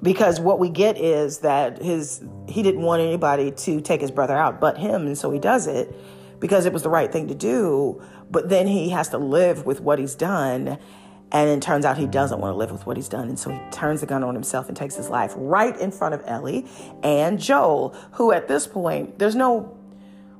[0.00, 4.36] Because what we get is that his he didn't want anybody to take his brother
[4.36, 5.92] out but him and so he does it
[6.38, 8.00] because it was the right thing to do
[8.30, 10.78] but then he has to live with what he's done
[11.30, 13.50] and it turns out he doesn't want to live with what he's done and so
[13.50, 16.66] he turns the gun on himself and takes his life right in front of ellie
[17.02, 19.78] and joel who at this point there's no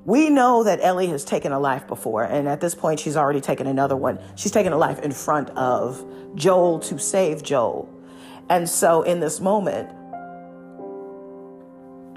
[0.09, 3.42] we know that Ellie has taken a life before, and at this point, she's already
[3.42, 4.18] taken another one.
[4.37, 6.03] She's taken a life in front of
[6.35, 7.87] Joel to save Joel.
[8.48, 9.90] And so, in this moment,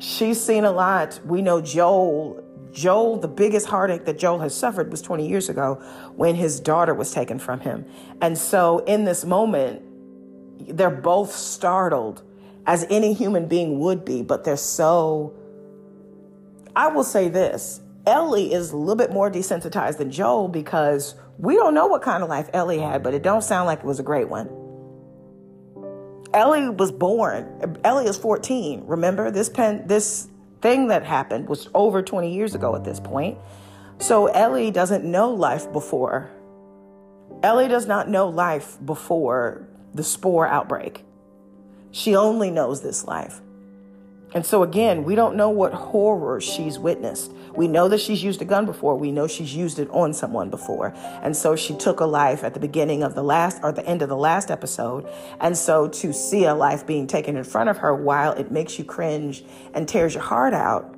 [0.01, 1.19] she's seen a lot.
[1.25, 5.75] We know Joel, Joel, the biggest heartache that Joel has suffered was 20 years ago
[6.15, 7.85] when his daughter was taken from him.
[8.21, 9.81] And so, in this moment,
[10.77, 12.23] they're both startled,
[12.65, 15.33] as any human being would be, but they're so
[16.75, 21.55] I will say this Ellie is a little bit more desensitized than Joel because we
[21.55, 23.99] don't know what kind of life Ellie had, but it don't sound like it was
[23.99, 24.49] a great one.
[26.33, 27.79] Ellie was born.
[27.83, 28.85] Ellie is 14.
[28.85, 30.29] Remember this pen this
[30.61, 33.37] thing that happened was over 20 years ago at this point.
[33.99, 36.29] So Ellie doesn't know life before.
[37.43, 41.03] Ellie does not know life before the spore outbreak.
[41.91, 43.41] She only knows this life.
[44.33, 47.31] And so, again, we don't know what horror she's witnessed.
[47.55, 48.95] We know that she's used a gun before.
[48.95, 50.93] We know she's used it on someone before.
[51.21, 54.01] And so she took a life at the beginning of the last or the end
[54.01, 55.07] of the last episode.
[55.39, 58.79] And so to see a life being taken in front of her while it makes
[58.79, 59.43] you cringe
[59.73, 60.95] and tears your heart out,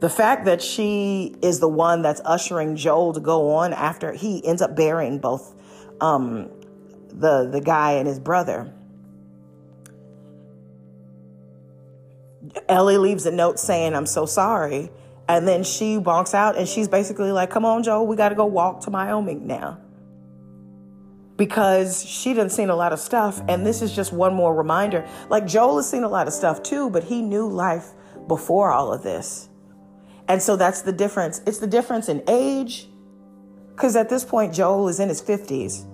[0.00, 4.44] the fact that she is the one that's ushering Joel to go on after he
[4.46, 5.54] ends up burying both
[6.00, 6.48] um,
[7.08, 8.72] the the guy and his brother
[12.68, 14.90] Ellie leaves a note saying, I'm so sorry.
[15.28, 18.34] And then she bonks out and she's basically like, Come on, Joe, we got to
[18.34, 19.78] go walk to Wyoming now.
[21.36, 23.40] Because she done seen a lot of stuff.
[23.48, 25.06] And this is just one more reminder.
[25.28, 27.92] Like Joel has seen a lot of stuff too, but he knew life
[28.26, 29.48] before all of this.
[30.26, 31.40] And so that's the difference.
[31.46, 32.88] It's the difference in age,
[33.70, 35.86] because at this point, Joel is in his 50s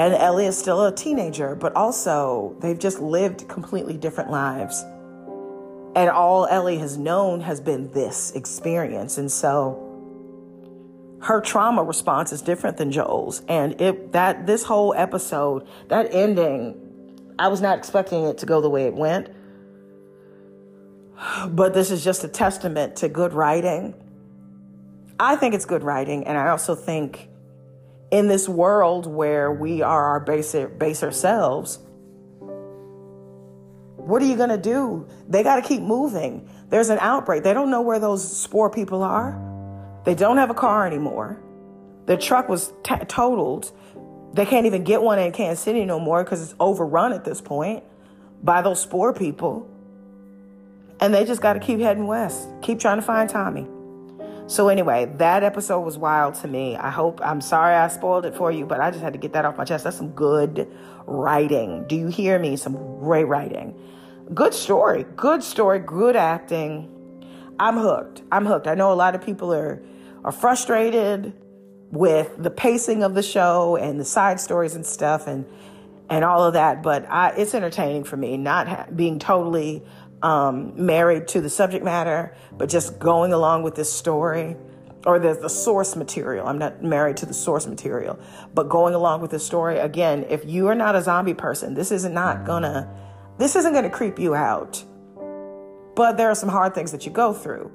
[0.00, 4.84] and Ellie is still a teenager, but also they've just lived completely different lives.
[5.94, 9.18] And all Ellie has known has been this experience.
[9.18, 9.86] And so
[11.22, 13.42] her trauma response is different than Joel's.
[13.48, 18.60] And it that this whole episode, that ending, I was not expecting it to go
[18.60, 19.30] the way it went.
[21.48, 23.94] But this is just a testament to good writing.
[25.18, 27.28] I think it's good writing, and I also think
[28.10, 31.78] in this world where we are our baser, baser selves,
[34.06, 35.06] what are you going to do?
[35.28, 36.48] They got to keep moving.
[36.68, 37.42] There's an outbreak.
[37.42, 39.38] They don't know where those spore people are.
[40.04, 41.40] They don't have a car anymore.
[42.06, 43.70] Their truck was t- totaled.
[44.32, 47.40] They can't even get one in Kansas City no more because it's overrun at this
[47.40, 47.84] point
[48.42, 49.68] by those spore people.
[51.00, 53.66] And they just got to keep heading west, keep trying to find Tommy.
[54.50, 56.74] So, anyway, that episode was wild to me.
[56.74, 59.32] I hope, I'm sorry I spoiled it for you, but I just had to get
[59.34, 59.84] that off my chest.
[59.84, 60.68] That's some good
[61.06, 61.86] writing.
[61.86, 62.56] Do you hear me?
[62.56, 63.78] Some great writing.
[64.34, 66.88] Good story, good story, good acting.
[67.60, 68.22] I'm hooked.
[68.32, 68.66] I'm hooked.
[68.66, 69.84] I know a lot of people are
[70.24, 71.32] are frustrated
[71.92, 75.46] with the pacing of the show and the side stories and stuff and
[76.08, 78.36] and all of that, but I, it's entertaining for me.
[78.36, 79.84] Not ha- being totally
[80.22, 84.56] um, married to the subject matter, but just going along with this story
[85.06, 86.46] or the, the source material.
[86.46, 88.18] I'm not married to the source material,
[88.54, 89.78] but going along with the story.
[89.78, 92.88] Again, if you are not a zombie person, this is not gonna,
[93.38, 94.84] this isn't gonna creep you out.
[95.94, 97.70] But there are some hard things that you go through.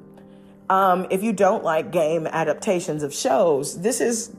[0.70, 4.36] Um, if you don't like game adaptations of shows, this is,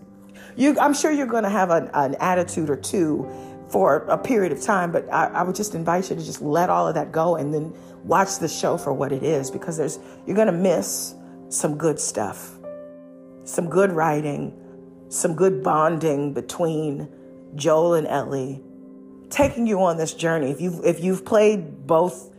[0.56, 0.78] you.
[0.78, 3.28] I'm sure you're gonna have an, an attitude or two
[3.68, 6.70] for a period of time, but I, I, would just invite you to just let
[6.70, 7.74] all of that go and then
[8.06, 11.14] watch the show for what it is because there's you're gonna miss
[11.48, 12.58] some good stuff,
[13.44, 14.54] some good writing,
[15.08, 17.08] some good bonding between
[17.54, 18.62] Joel and Ellie,
[19.30, 20.50] taking you on this journey.
[20.50, 22.32] If you've if you've played both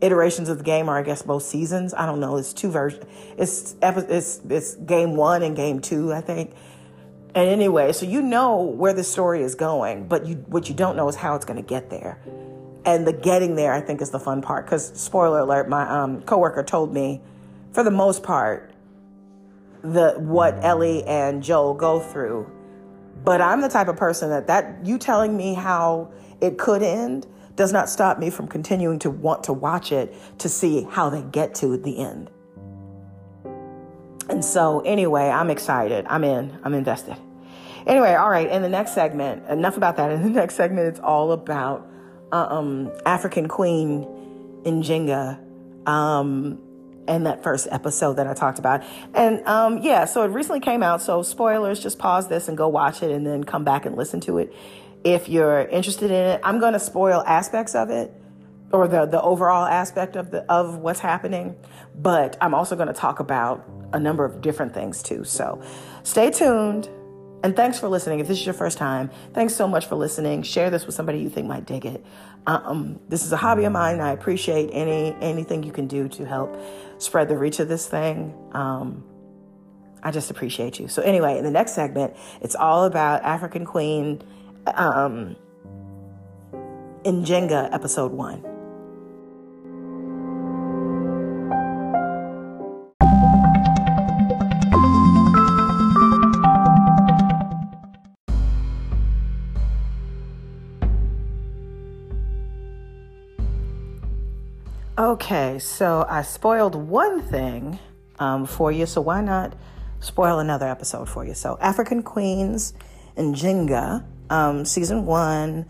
[0.00, 2.36] iterations of the game, or I guess both seasons, I don't know.
[2.36, 3.04] It's two versions.
[3.36, 6.54] It's it's it's game one and game two, I think
[7.34, 10.96] and anyway, so you know where the story is going, but you what you don't
[10.96, 12.18] know is how it's going to get there.
[12.84, 14.64] And the getting there, I think, is the fun part.
[14.64, 17.20] Because spoiler alert, my um, coworker told me,
[17.72, 18.72] for the most part,
[19.82, 22.50] the what Ellie and Joel go through.
[23.24, 27.26] But I'm the type of person that that you telling me how it could end
[27.56, 31.22] does not stop me from continuing to want to watch it to see how they
[31.22, 32.30] get to the end.
[34.30, 36.06] And so, anyway, I'm excited.
[36.08, 36.58] I'm in.
[36.62, 37.16] I'm invested.
[37.86, 38.48] Anyway, all right.
[38.48, 40.12] In the next segment, enough about that.
[40.12, 41.89] In the next segment, it's all about
[42.32, 44.06] um, African Queen
[44.64, 45.38] Njinga.
[45.88, 46.58] Um,
[47.08, 48.84] and that first episode that I talked about.
[49.14, 51.02] And um, yeah, so it recently came out.
[51.02, 54.20] So spoilers, just pause this and go watch it and then come back and listen
[54.22, 54.54] to it
[55.02, 56.40] if you're interested in it.
[56.44, 58.12] I'm going to spoil aspects of it
[58.72, 61.56] or the, the overall aspect of the of what's happening,
[61.94, 65.24] but I'm also going to talk about a number of different things too.
[65.24, 65.60] So
[66.04, 66.88] stay tuned.
[67.42, 68.20] And thanks for listening.
[68.20, 70.42] If this is your first time, thanks so much for listening.
[70.42, 72.04] Share this with somebody you think might dig it.
[72.46, 74.00] Um, this is a hobby of mine.
[74.00, 76.54] I appreciate any anything you can do to help
[76.98, 78.34] spread the reach of this thing.
[78.52, 79.04] Um,
[80.02, 80.88] I just appreciate you.
[80.88, 84.22] So anyway, in the next segment, it's all about African Queen
[84.74, 85.36] um,
[87.04, 88.44] Njinga episode one.
[105.00, 107.78] Okay, so I spoiled one thing
[108.18, 109.54] um, for you, so why not
[110.00, 111.32] spoil another episode for you?
[111.32, 112.74] So, African Queens
[113.16, 115.64] Njinga, um, season one,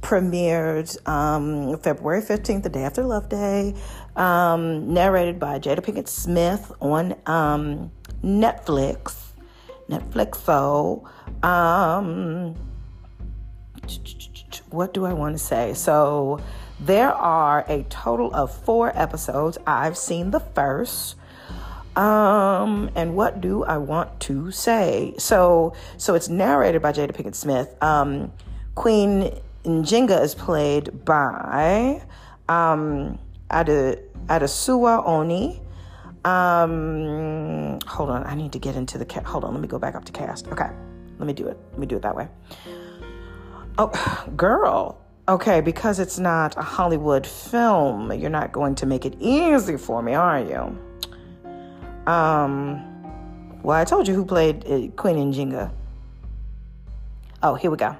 [0.00, 3.74] premiered um, February 15th, the day after Love Day,
[4.16, 7.92] um, narrated by Jada Pinkett Smith on um,
[8.22, 9.14] Netflix.
[9.90, 11.06] Netflix, so.
[11.42, 12.54] Um,
[14.70, 15.74] what do I want to say?
[15.74, 16.40] So,
[16.80, 19.58] there are a total of four episodes.
[19.66, 21.16] I've seen the first.
[21.96, 25.14] Um, and what do I want to say?
[25.18, 27.74] So, so it's narrated by Jada Pinkett Smith.
[27.80, 28.32] Um,
[28.74, 29.30] Queen
[29.64, 32.02] Njinga is played by
[32.48, 33.18] um,
[33.50, 35.60] Adesua Oni.
[36.24, 39.26] Um, hold on, I need to get into the cast.
[39.26, 40.48] Hold on, let me go back up to cast.
[40.48, 40.68] Okay,
[41.18, 41.58] let me do it.
[41.70, 42.28] Let me do it that way.
[43.78, 49.16] Oh, girl, Okay, because it's not a Hollywood film, you're not going to make it
[49.20, 50.78] easy for me, are you?
[52.06, 55.70] Um, well, I told you who played uh, Queen Njinga.
[57.42, 57.96] Oh, here we go.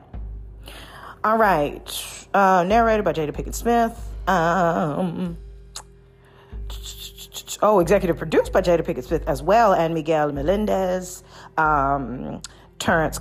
[1.25, 2.27] All right.
[2.35, 3.99] Uh, narrated by Jada Pinkett Smith.
[4.29, 5.39] Um,
[7.63, 11.25] oh, executive produced by Jada Pinkett Smith as well, and Miguel Melendez,
[11.57, 12.43] um,
[12.79, 13.19] Terrence,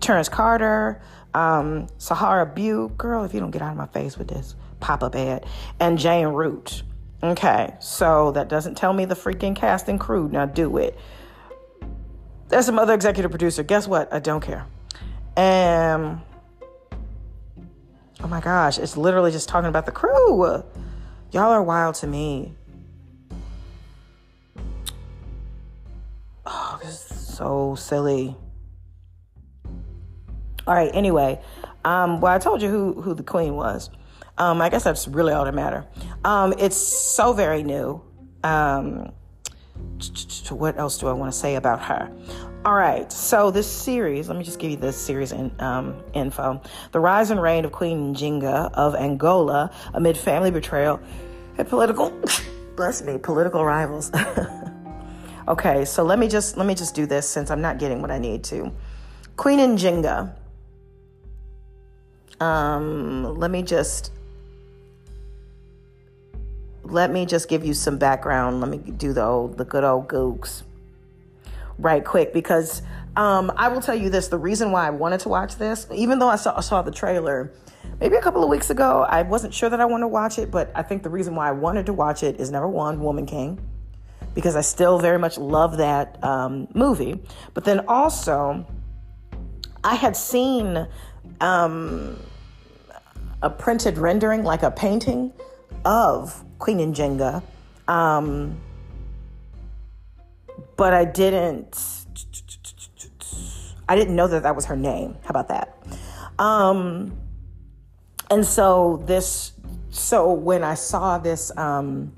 [0.00, 1.00] Terrence Carter,
[1.34, 2.90] um, Sahara Bew.
[2.96, 5.44] Girl, if you don't get out of my face with this pop up ad,
[5.80, 6.82] and Jane Root.
[7.22, 10.28] Okay, so that doesn't tell me the freaking cast and crew.
[10.28, 10.96] Now do it.
[12.48, 13.62] There's some other executive producer.
[13.62, 14.12] Guess what?
[14.12, 14.66] I don't care.
[15.36, 16.20] And
[18.20, 20.62] oh my gosh, it's literally just talking about the crew.
[21.32, 22.54] Y'all are wild to me.
[26.46, 28.34] Oh, this is so silly.
[30.68, 31.40] All right, anyway.
[31.82, 33.88] Um, well, I told you who, who the queen was.
[34.36, 35.86] Um, I guess that's really all that matter.
[36.24, 38.02] Um, it's so very new.
[38.44, 39.12] Um,
[40.50, 42.12] what else do I want to say about her?
[42.66, 46.60] All right, so this series, let me just give you this series in, um, info.
[46.92, 51.00] The rise and reign of Queen Njinga of Angola amid family betrayal
[51.56, 52.12] and political,
[52.76, 54.12] bless me, political rivals.
[55.48, 58.10] okay, so let me just let me just do this since I'm not getting what
[58.10, 58.70] I need to.
[59.36, 60.34] Queen Njinga.
[62.40, 64.12] Um, let me just
[66.84, 68.60] let me just give you some background.
[68.60, 70.62] Let me do the old, the good old gooks
[71.78, 72.82] right quick because
[73.16, 76.18] um, I will tell you this: the reason why I wanted to watch this, even
[76.18, 77.52] though I saw, saw the trailer
[78.00, 80.50] maybe a couple of weeks ago, I wasn't sure that I wanted to watch it.
[80.50, 83.26] But I think the reason why I wanted to watch it is number one, Woman
[83.26, 83.60] King,
[84.34, 87.20] because I still very much love that um, movie.
[87.54, 88.66] But then also,
[89.84, 90.86] I had seen
[91.40, 92.18] um,
[93.42, 95.32] a printed rendering, like a painting
[95.84, 97.42] of Queen Njinga.
[97.86, 98.60] Um,
[100.76, 101.76] but I didn't.
[103.88, 105.16] I didn't know that that was her name.
[105.22, 105.82] How about that?
[106.38, 107.16] Um,
[108.30, 109.52] and so this.
[109.90, 112.12] So when I saw this, um,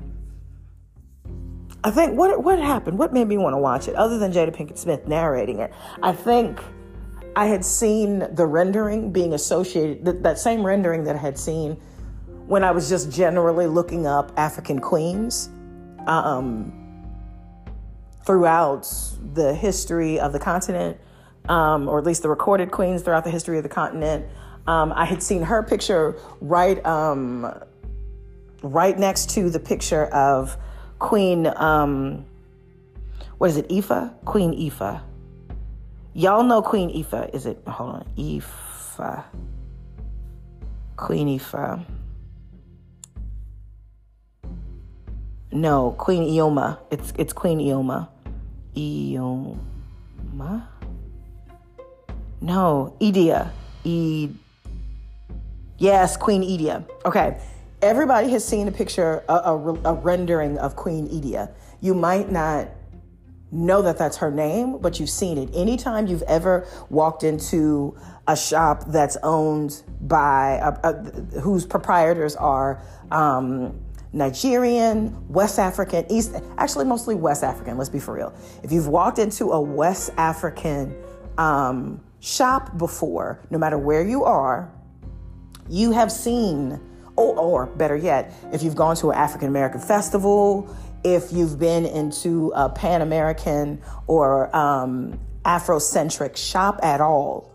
[1.83, 2.99] I think what what happened?
[2.99, 5.73] What made me want to watch it, other than Jada Pinkett Smith narrating it?
[6.03, 6.61] I think
[7.37, 11.81] I had seen the rendering being associated, that, that same rendering that I had seen
[12.47, 15.49] when I was just generally looking up African queens
[16.07, 16.72] um,
[18.26, 18.93] throughout
[19.35, 20.99] the history of the continent,
[21.49, 24.26] um, or at least the recorded queens throughout the history of the continent.
[24.66, 27.53] Um, I had seen her picture right, um,
[28.62, 30.57] right next to the picture of
[30.99, 31.47] Queen.
[31.47, 32.26] Um,
[33.39, 33.68] what is it?
[33.68, 35.03] Ifa, Queen Ifa.
[36.13, 37.33] Y'all know Queen Ifa.
[37.35, 37.63] Is it?
[37.67, 39.25] Hold on, Ifa.
[40.97, 41.85] Queen Ifa.
[45.53, 46.79] No, Queen Ioma.
[46.91, 48.09] It's it's Queen Ioma.
[48.75, 50.67] Ioma.
[52.41, 53.51] No, Edia.
[53.85, 54.31] E.
[55.79, 56.85] Yes, Queen Edia.
[57.05, 57.41] Okay.
[57.83, 61.51] Everybody has seen a picture, a, a, a rendering of Queen Edia.
[61.81, 62.69] You might not
[63.53, 65.51] know that that's her name, but you've seen it.
[65.55, 67.97] Anytime you've ever walked into
[68.27, 72.81] a shop that's owned by, uh, uh, whose proprietors are
[73.11, 73.81] um,
[74.13, 78.33] Nigerian, West African, East, actually mostly West African, let's be for real.
[78.63, 80.95] If you've walked into a West African
[81.39, 84.73] um, shop before, no matter where you are,
[85.69, 86.81] you have seen,
[87.17, 90.75] or, or better yet, if you've gone to an African American festival,
[91.05, 97.51] if you've been into a Pan American or um, Afrocentric shop at all,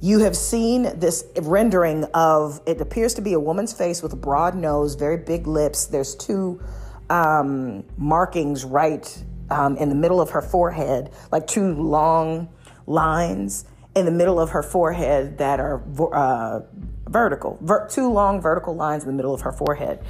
[0.00, 4.16] you have seen this rendering of it appears to be a woman's face with a
[4.16, 5.86] broad nose, very big lips.
[5.86, 6.60] There's two
[7.08, 12.48] um, markings right um, in the middle of her forehead, like two long
[12.86, 13.64] lines
[13.94, 16.60] in the middle of her forehead that are uh,
[17.08, 20.02] vertical, ver- two long vertical lines in the middle of her forehead.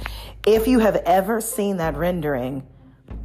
[0.45, 2.65] If you have ever seen that rendering,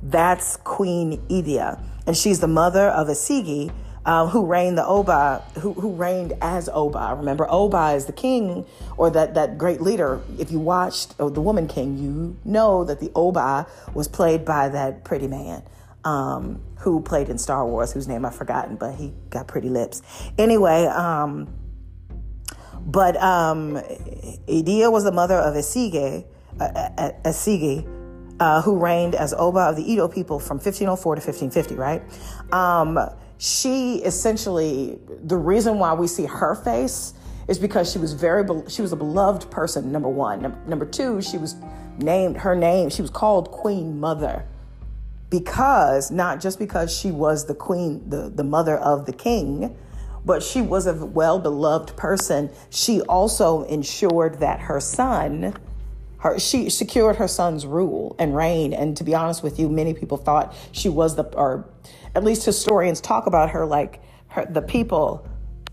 [0.02, 3.72] that's Queen Idia, and she's the mother of Isigi,
[4.04, 7.14] uh, who reigned the Oba, who, who reigned as Oba.
[7.16, 8.66] Remember, Oba is the king
[8.96, 10.20] or that, that great leader.
[10.38, 14.68] If you watched oh, The Woman King, you know that the Oba was played by
[14.70, 15.62] that pretty man
[16.04, 20.02] um, who played in Star Wars, whose name I've forgotten, but he got pretty lips.
[20.36, 21.48] Anyway, um,
[22.86, 23.74] but um,
[24.48, 26.24] Idia was the mother of Esigie,
[26.60, 27.86] uh, uh Esigie,
[28.40, 32.02] uh, who reigned as Oba of the Edo people from 1504 to 1550, right?
[32.52, 32.98] Um,
[33.38, 37.14] she essentially the reason why we see her face
[37.48, 41.38] is because she was very she was a beloved person number one number two she
[41.38, 41.56] was
[41.98, 44.46] named her name she was called queen mother
[45.32, 49.74] because not just because she was the queen, the, the mother of the king,
[50.24, 52.50] but she was a well beloved person.
[52.70, 55.54] She also ensured that her son,
[56.18, 58.72] her, she secured her son's rule and reign.
[58.72, 61.68] And to be honest with you, many people thought she was the, or
[62.14, 65.28] at least historians talk about her like her, the people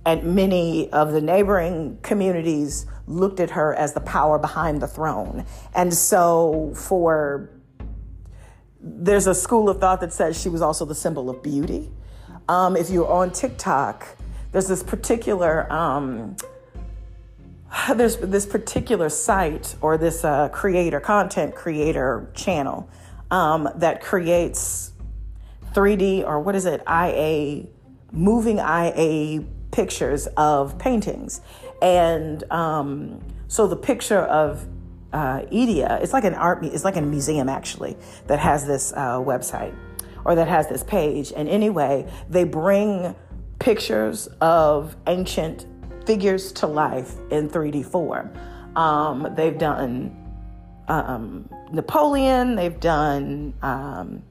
[0.06, 5.46] and many of the neighboring communities looked at her as the power behind the throne.
[5.76, 7.50] And so for
[8.82, 11.92] there's a school of thought that says she was also the symbol of beauty.
[12.48, 14.08] Um, if you're on TikTok,
[14.52, 16.36] there's this particular um,
[17.96, 22.90] there's this particular site or this uh, creator, content creator channel
[23.32, 24.92] um, that creates
[25.74, 27.68] 3D or what is it, IA,
[28.12, 31.42] moving IA pictures of paintings.
[31.82, 34.68] And um, so the picture of
[35.14, 37.98] uh, Edea, it's like an art, it's like a museum actually
[38.28, 39.76] that has this uh, website
[40.26, 41.32] or that has this page.
[41.36, 43.16] And anyway, they bring
[43.60, 45.66] pictures of ancient
[46.06, 48.32] figures to life in 3D form.
[48.76, 50.16] Um, they've done
[50.88, 54.24] um, Napoleon, they've done um,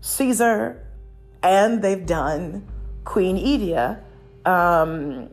[0.00, 0.86] Caesar,
[1.42, 2.66] and they've done
[3.04, 4.02] Queen Edea.
[4.44, 5.28] Um,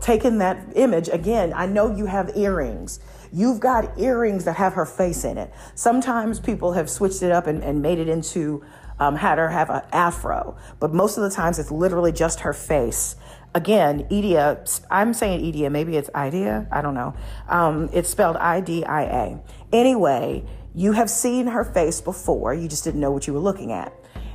[0.00, 1.52] taken that image again.
[1.54, 3.00] I know you have earrings.
[3.32, 5.52] You've got earrings that have her face in it.
[5.74, 8.62] Sometimes people have switched it up and, and made it into
[8.98, 12.52] um, had her have an afro, but most of the times it's literally just her
[12.52, 13.16] face.
[13.54, 17.14] Again, Edea, I'm saying Edea, maybe it's Idea, I don't know.
[17.48, 19.42] Um, it's spelled I D I A.
[19.72, 23.70] Anyway, you have seen her face before, you just didn't know what you were looking
[23.70, 23.92] at.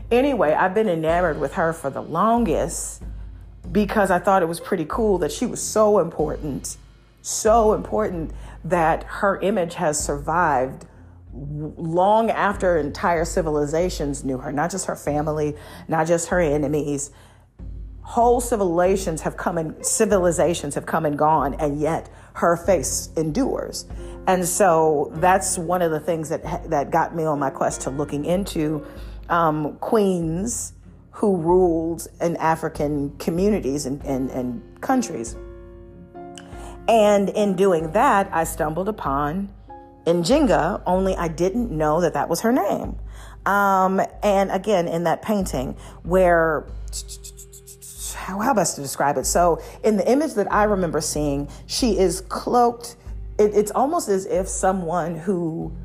[0.10, 3.04] Anyway, I've been enamored with her for the longest
[3.72, 6.78] because I thought it was pretty cool that she was so important,
[7.22, 8.32] so important
[8.64, 10.86] that her image has survived
[11.34, 15.56] long after entire civilizations knew her, not just her family,
[15.88, 17.12] not just her enemies.
[18.02, 23.86] Whole civilizations have come and civilizations have come and gone, and yet her face endures.
[24.28, 27.92] And so that's one of the things that that got me on my quest to
[27.92, 28.86] looking into
[29.30, 30.74] um, queens
[31.12, 35.36] who ruled in African communities and, and, and countries.
[36.88, 39.54] And in doing that, I stumbled upon
[40.06, 42.98] Njinga, only I didn't know that that was her name.
[43.46, 46.66] Um, and again, in that painting, where
[48.16, 49.26] how, how best to describe it?
[49.26, 52.96] So, in the image that I remember seeing, she is cloaked.
[53.38, 55.76] It, it's almost as if someone who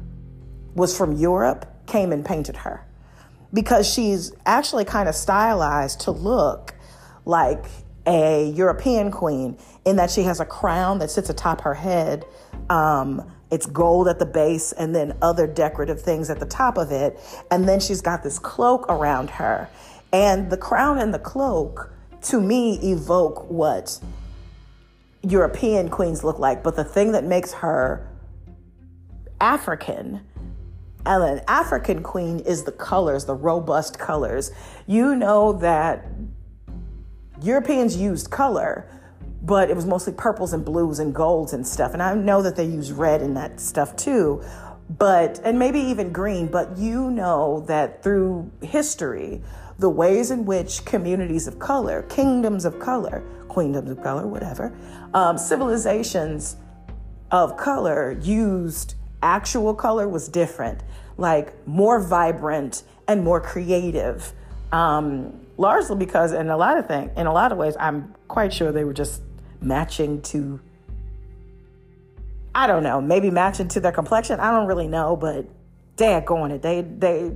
[0.75, 2.87] was from Europe came and painted her
[3.53, 6.75] because she's actually kind of stylized to look
[7.25, 7.65] like
[8.07, 9.57] a European queen
[9.87, 12.27] in that she has a crown that sits atop her head.
[12.69, 16.91] Um, it's gold at the base and then other decorative things at the top of
[16.91, 17.21] it.
[17.53, 19.71] And then she's got this cloak around her.
[20.13, 21.93] And the crown and the cloak,
[22.23, 24.01] to me, evoke what
[25.23, 26.65] European queens look like.
[26.65, 28.11] But the thing that makes her
[29.41, 30.21] African
[31.07, 34.51] and an African queen is the colors, the robust colors.
[34.89, 36.07] You know that
[37.41, 38.89] Europeans used color,
[39.45, 41.93] but it was mostly purples and blues and golds and stuff.
[41.93, 44.43] And I know that they use red in that stuff too,
[44.89, 49.43] but, and maybe even green, but you know that through history,
[49.79, 54.75] the ways in which communities of color, kingdoms of color, queendoms of color, whatever,
[55.13, 56.57] um, civilizations
[57.31, 60.83] of color used actual color was different,
[61.19, 64.33] like more vibrant and more creative.
[64.73, 68.53] Um, largely because in a lot of things, in a lot of ways, I'm quite
[68.53, 69.23] sure they were just
[69.65, 70.61] matching to
[72.55, 74.39] I don't know, maybe matching to their complexion.
[74.39, 75.47] I don't really know, but
[75.97, 76.63] dad going it.
[76.63, 77.33] They they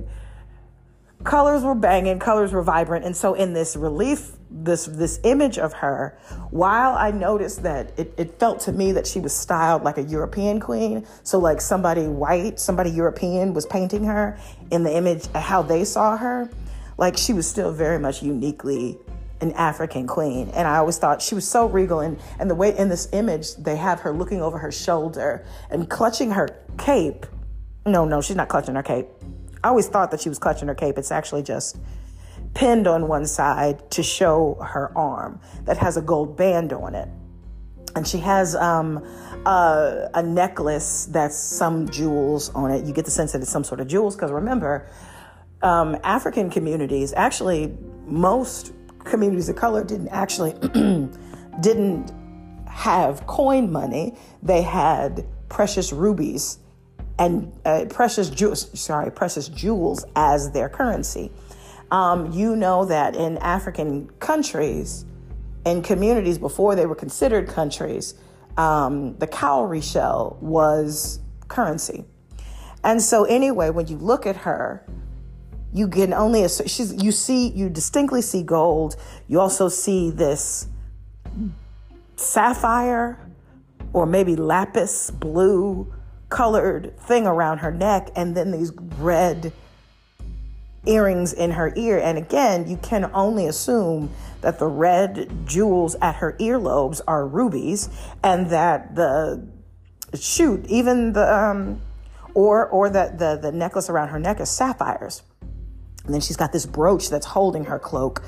[1.23, 3.05] colors were banging, colors were vibrant.
[3.05, 6.17] And so in this relief, this this image of her,
[6.51, 10.03] while I noticed that it, it felt to me that she was styled like a
[10.03, 11.05] European queen.
[11.23, 14.39] So like somebody white, somebody European was painting her
[14.71, 16.49] in the image how they saw her.
[16.97, 18.97] Like she was still very much uniquely
[19.41, 20.49] an African queen.
[20.49, 21.99] And I always thought she was so regal.
[21.99, 25.89] And, and the way in this image, they have her looking over her shoulder and
[25.89, 27.25] clutching her cape.
[27.85, 29.07] No, no, she's not clutching her cape.
[29.63, 30.97] I always thought that she was clutching her cape.
[30.97, 31.77] It's actually just
[32.53, 37.07] pinned on one side to show her arm that has a gold band on it.
[37.95, 38.97] And she has um,
[39.45, 42.85] a, a necklace that's some jewels on it.
[42.85, 44.87] You get the sense that it's some sort of jewels because remember,
[45.61, 47.75] um, African communities, actually,
[48.05, 48.73] most
[49.03, 50.53] communities of color didn't actually
[51.61, 52.11] didn't
[52.67, 54.17] have coin money.
[54.41, 56.59] They had precious rubies
[57.17, 61.31] and uh, precious jewels, sorry, precious jewels as their currency.
[61.91, 65.05] Um, you know that in African countries
[65.65, 68.13] and communities before they were considered countries,
[68.57, 72.05] um, the cowrie shell was currency.
[72.83, 74.85] And so, anyway, when you look at her,
[75.73, 78.95] you can only she's you see you distinctly see gold.
[79.27, 80.67] You also see this
[82.15, 83.17] sapphire
[83.93, 85.91] or maybe lapis blue
[86.29, 89.51] colored thing around her neck, and then these red
[90.85, 91.99] earrings in her ear.
[91.99, 94.11] And again, you can only assume
[94.41, 97.89] that the red jewels at her earlobes are rubies,
[98.23, 99.47] and that the
[100.19, 101.81] shoot, even the um,
[102.33, 105.23] or or that the the necklace around her neck is sapphires.
[106.05, 108.23] And then she's got this brooch that's holding her cloak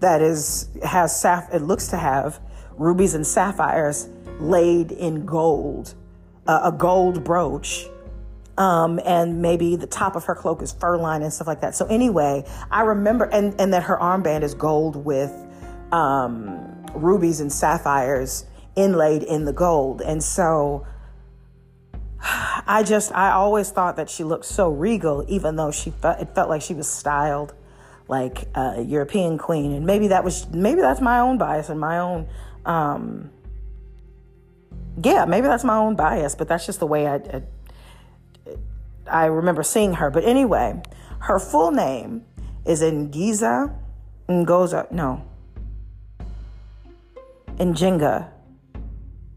[0.00, 2.40] that is has saph it looks to have
[2.76, 4.08] rubies and sapphires
[4.38, 5.94] laid in gold,
[6.46, 7.86] uh, a gold brooch.
[8.58, 11.74] Um, and maybe the top of her cloak is fur lined and stuff like that.
[11.74, 15.30] So anyway, I remember, and, and that her armband is gold with
[15.92, 20.00] um, rubies and sapphires inlaid in the gold.
[20.00, 20.86] And so
[22.20, 26.34] I just, I always thought that she looked so regal, even though she felt, it
[26.34, 27.54] felt like she was styled
[28.08, 29.72] like a European queen.
[29.72, 32.28] And maybe that was, maybe that's my own bias and my own,
[32.64, 33.30] um,
[35.02, 37.42] yeah, maybe that's my own bias, but that's just the way I, I,
[39.06, 40.10] I remember seeing her.
[40.10, 40.80] But anyway,
[41.20, 42.24] her full name
[42.64, 43.74] is Ngiza
[44.28, 45.24] Ngoza, no,
[47.58, 48.28] Njinga.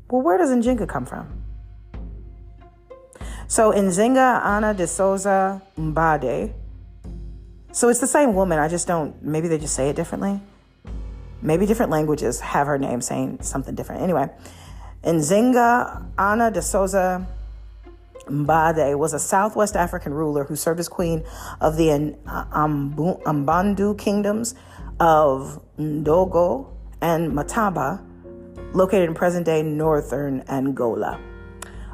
[0.09, 1.38] Well, where does Njinga come from?
[3.49, 6.53] So Nzinga Ana de Souza Mbande.
[7.71, 8.59] So it's the same woman.
[8.59, 10.39] I just don't, maybe they just say it differently.
[11.41, 14.03] Maybe different languages have her name saying something different.
[14.03, 14.29] Anyway,
[15.03, 17.27] Nzinga Ana de Souza
[18.27, 21.23] Mbande was a Southwest African ruler who served as queen
[21.59, 21.87] of the
[22.27, 24.53] Mbandu kingdoms
[24.99, 26.67] of Ndongo
[27.01, 27.99] and Matamba,
[28.75, 31.19] located in present day northern Angola.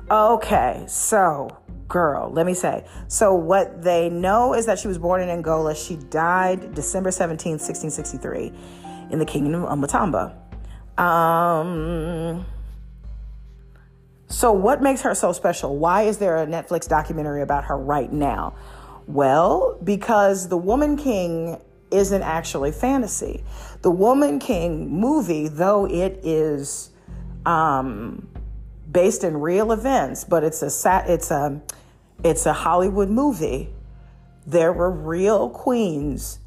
[0.10, 1.50] Okay, so
[1.88, 2.86] girl, let me say.
[3.08, 5.76] So what they know is that she was born in Angola.
[5.76, 8.52] She died December 17th, 1663
[9.12, 10.36] in the kingdom of Matamba.
[11.02, 12.46] Um
[14.28, 15.78] so what makes her so special?
[15.78, 18.56] Why is there a Netflix documentary about her right now?
[19.08, 21.60] Well, because The Woman King
[21.92, 23.44] isn't actually fantasy.
[23.82, 26.92] The Woman King movie, though it is
[27.46, 28.28] um
[28.92, 31.62] based in real events, but it's a it's a
[32.24, 33.70] it's a Hollywood movie.
[34.46, 36.40] There were real queens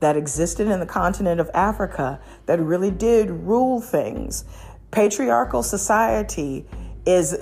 [0.00, 4.44] that existed in the continent of Africa that really did rule things.
[4.90, 6.66] Patriarchal society
[7.06, 7.36] is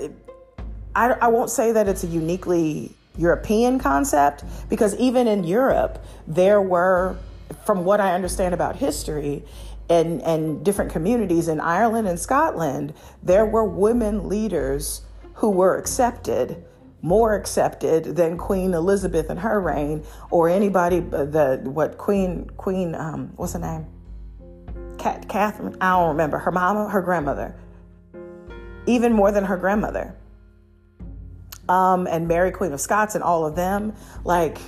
[0.95, 6.61] I, I won't say that it's a uniquely European concept because even in Europe there
[6.61, 7.17] were
[7.65, 9.43] from what I understand about history,
[9.89, 15.01] and, and different communities in Ireland and Scotland, there were women leaders
[15.35, 16.63] who were accepted,
[17.01, 23.31] more accepted than Queen Elizabeth in her reign, or anybody the what Queen Queen um,
[23.35, 23.87] what's her name?
[24.97, 25.77] Cat, Catherine.
[25.81, 27.55] I don't remember her mama, her grandmother,
[28.85, 30.15] even more than her grandmother.
[31.69, 34.59] Um, and Mary Queen of Scots and all of them, like.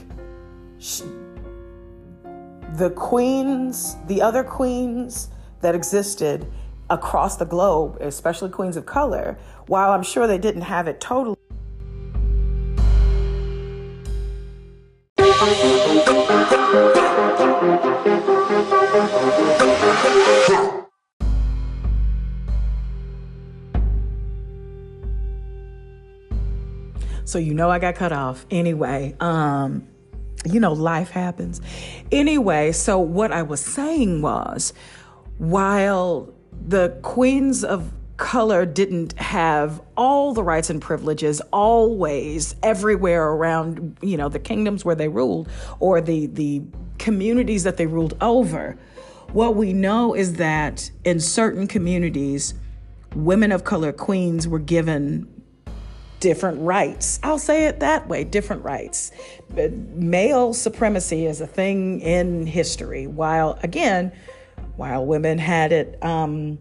[0.77, 1.03] She,
[2.77, 5.29] the queens, the other queens
[5.61, 6.51] that existed
[6.89, 11.37] across the globe, especially queens of color, while I'm sure they didn't have it totally.
[27.23, 28.45] So you know I got cut off.
[28.51, 29.87] Anyway, um
[30.45, 31.61] you know, life happens.
[32.11, 34.73] Anyway, so what I was saying was
[35.37, 36.33] while
[36.67, 44.15] the queens of color didn't have all the rights and privileges always everywhere around you
[44.15, 46.61] know the kingdoms where they ruled or the the
[46.99, 48.77] communities that they ruled over
[49.33, 52.53] what we know is that in certain communities
[53.15, 55.27] women of color queens were given
[56.21, 57.19] different rights.
[57.23, 59.11] I'll say it that way different rights.
[59.53, 64.13] Male supremacy is a thing in history, while again,
[64.77, 66.57] while women had it, um,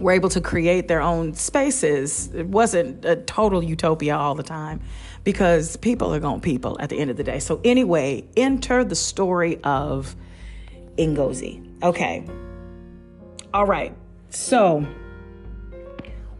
[0.00, 4.80] were able to create their own spaces, it wasn't a total utopia all the time
[5.22, 7.38] because people are going people at the end of the day.
[7.38, 10.16] So, anyway, enter the story of
[10.98, 11.82] Ngozi.
[11.82, 12.26] Okay.
[13.54, 13.94] All right.
[14.30, 14.84] So,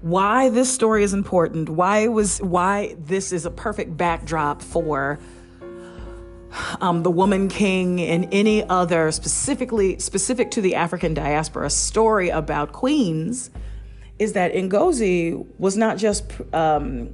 [0.05, 5.19] why this story is important, why was why this is a perfect backdrop for
[6.83, 12.73] um, the woman king and any other specifically specific to the African diaspora story about
[12.73, 13.51] queens
[14.19, 17.09] is that Ngozi was not just um,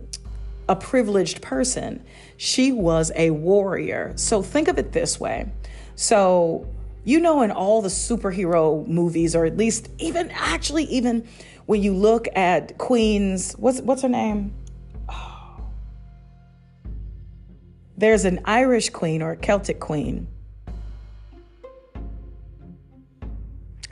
[0.69, 2.03] a privileged person;
[2.39, 4.15] she was a warrior.
[4.17, 5.49] So think of it this way:
[5.95, 6.67] so
[7.05, 11.25] you know, in all the superhero movies, or at least even actually even
[11.71, 14.53] when you look at Queen's, what's what's her name?
[15.09, 15.61] Oh.
[17.97, 20.27] There's an Irish queen or a Celtic queen.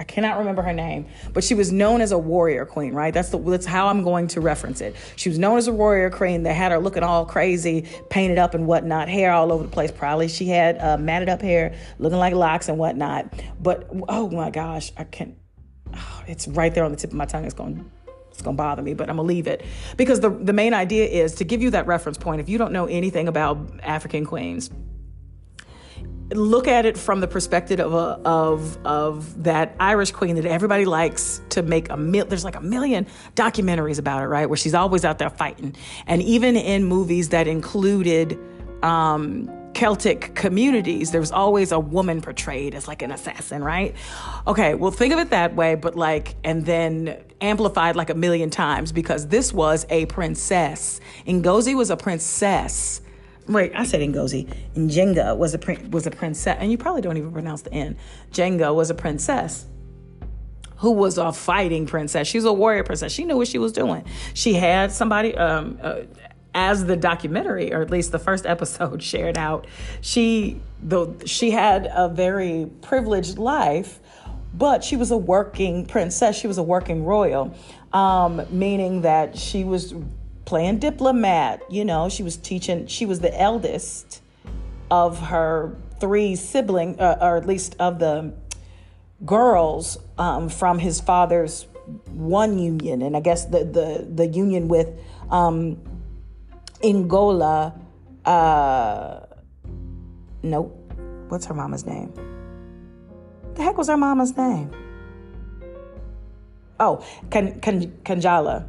[0.00, 3.14] I cannot remember her name, but she was known as a warrior queen, right?
[3.14, 4.96] That's the that's how I'm going to reference it.
[5.14, 6.42] She was known as a warrior queen.
[6.42, 9.92] They had her looking all crazy, painted up and whatnot, hair all over the place.
[9.92, 13.32] Probably she had uh, matted up hair, looking like locks and whatnot.
[13.62, 15.36] But oh my gosh, I can't
[16.26, 17.44] it's right there on the tip of my tongue.
[17.44, 17.90] It's going
[18.30, 19.64] it's going to bother me, but I'm going to leave it
[19.96, 22.40] because the the main idea is to give you that reference point.
[22.40, 24.70] If you don't know anything about African queens,
[26.32, 30.84] look at it from the perspective of a, of of that Irish queen that everybody
[30.84, 34.48] likes to make a mil- there's like a million documentaries about it, right?
[34.48, 35.74] Where she's always out there fighting.
[36.06, 38.38] And even in movies that included
[38.82, 43.94] um, Celtic communities, there was always a woman portrayed as like an assassin, right?
[44.44, 48.50] Okay, well, think of it that way, but like, and then amplified like a million
[48.50, 51.00] times because this was a princess.
[51.28, 53.02] Ngozi was a princess.
[53.46, 54.52] Wait, I said Ngozi.
[54.74, 57.96] Njenga was a was a princess, and you probably don't even pronounce the N.
[58.32, 59.64] Jenga was a princess
[60.78, 62.26] who was a fighting princess.
[62.26, 63.12] She was a warrior princess.
[63.12, 64.04] She knew what she was doing.
[64.34, 66.00] She had somebody, um, uh,
[66.54, 69.66] as the documentary, or at least the first episode shared out,
[70.00, 74.00] she though she had a very privileged life,
[74.54, 76.36] but she was a working princess.
[76.36, 77.54] She was a working royal,
[77.92, 79.94] um, meaning that she was
[80.44, 81.62] playing diplomat.
[81.70, 82.86] You know, she was teaching.
[82.86, 84.22] She was the eldest
[84.90, 88.32] of her three siblings, uh, or at least of the
[89.26, 91.66] girls um, from his father's
[92.06, 94.88] one union, and I guess the the the union with
[95.30, 95.78] um,
[96.82, 97.78] Ngola.
[98.24, 99.20] Uh,
[100.42, 100.74] nope.
[101.28, 102.12] What's her mama's name?
[103.54, 104.70] The heck was her mama's name?
[106.80, 108.66] Oh, Kan- Kan- Kanjala.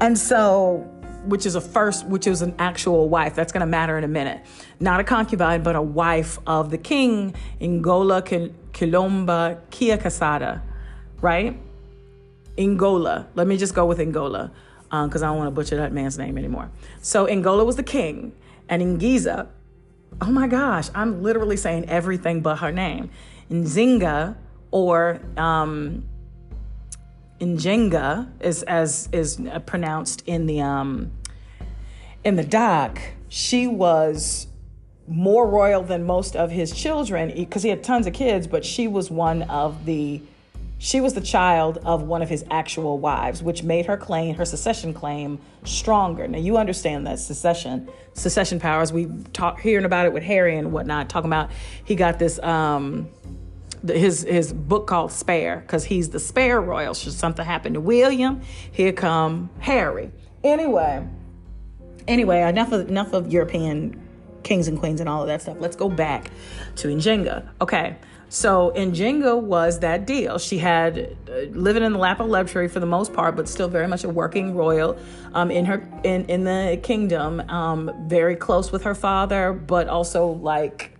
[0.00, 0.86] And so,
[1.24, 3.34] which is a first, which is an actual wife.
[3.34, 4.44] That's going to matter in a minute.
[4.80, 8.22] Not a concubine, but a wife of the king, Ingola
[8.72, 10.62] Kilomba Kia Casada,
[11.20, 11.58] right?
[12.58, 13.26] Ngola.
[13.34, 14.50] Let me just go with Ngola
[14.82, 16.70] because um, I don't want to butcher that man's name anymore.
[17.00, 18.32] So Ngola was the king,
[18.68, 19.48] and Ngiza,
[20.20, 23.10] oh my gosh, I'm literally saying everything but her name.
[23.50, 24.36] Nzinga
[24.70, 26.04] or um,
[27.40, 31.12] Njenga is as is pronounced in the um,
[32.24, 33.00] in the doc.
[33.28, 34.46] She was
[35.06, 38.88] more royal than most of his children because he had tons of kids, but she
[38.88, 40.20] was one of the
[40.78, 44.44] she was the child of one of his actual wives, which made her claim, her
[44.44, 46.28] secession claim, stronger.
[46.28, 48.92] Now you understand that secession, secession powers.
[48.92, 51.50] We talk hearing about it with Harry and whatnot, talking about
[51.84, 53.08] he got this um
[53.86, 56.94] his his book called Spare because he's the spare royal.
[56.94, 60.12] Should something happen to William, here come Harry.
[60.44, 61.06] Anyway,
[62.06, 64.00] anyway, enough of enough of European
[64.44, 65.56] kings and queens and all of that stuff.
[65.58, 66.30] Let's go back
[66.76, 67.48] to Njenga.
[67.60, 67.96] Okay,
[68.30, 70.38] so Njenga was that deal.
[70.38, 73.68] She had uh, living in the lap of luxury for the most part, but still
[73.68, 74.98] very much a working royal
[75.32, 77.40] um, in her in in the kingdom.
[77.48, 80.98] Um, very close with her father, but also like,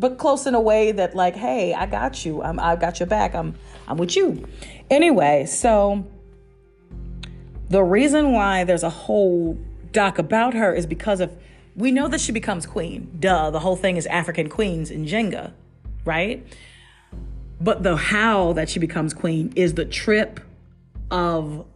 [0.00, 2.42] but close in a way that like, hey, I got you.
[2.42, 3.34] I'm I got your back.
[3.34, 3.54] I'm
[3.86, 4.48] I'm with you.
[4.90, 6.04] Anyway, so
[7.68, 9.56] the reason why there's a whole
[9.92, 11.32] doc about her is because of
[11.76, 13.16] we know that she becomes queen.
[13.20, 13.52] Duh.
[13.52, 15.52] The whole thing is African queens Njenga
[16.04, 16.46] right?
[17.60, 20.40] But the how that she becomes queen is the trip
[21.10, 21.66] of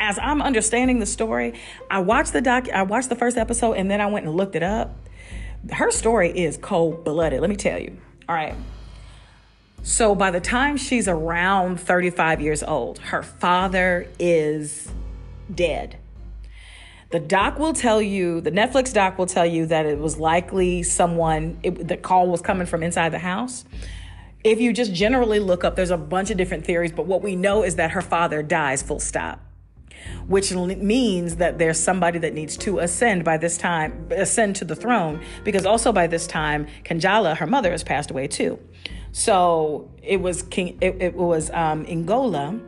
[0.00, 1.54] as I'm understanding the story,
[1.90, 4.56] I watched the doc I watched the first episode and then I went and looked
[4.56, 4.96] it up.
[5.70, 7.96] Her story is cold-blooded, let me tell you.
[8.28, 8.54] All right.
[9.82, 14.90] So by the time she's around 35 years old, her father is
[15.54, 15.98] dead.
[17.14, 20.82] The doc will tell you, the Netflix doc will tell you that it was likely
[20.82, 23.64] someone, it, the call was coming from inside the house.
[24.42, 27.36] If you just generally look up, there's a bunch of different theories, but what we
[27.36, 29.38] know is that her father dies full stop.
[30.26, 34.76] which means that there's somebody that needs to ascend by this time, ascend to the
[34.76, 38.58] throne, because also by this time, Kanjala, her mother, has passed away too.
[39.12, 42.60] So it was King, it, it was um, Ingola,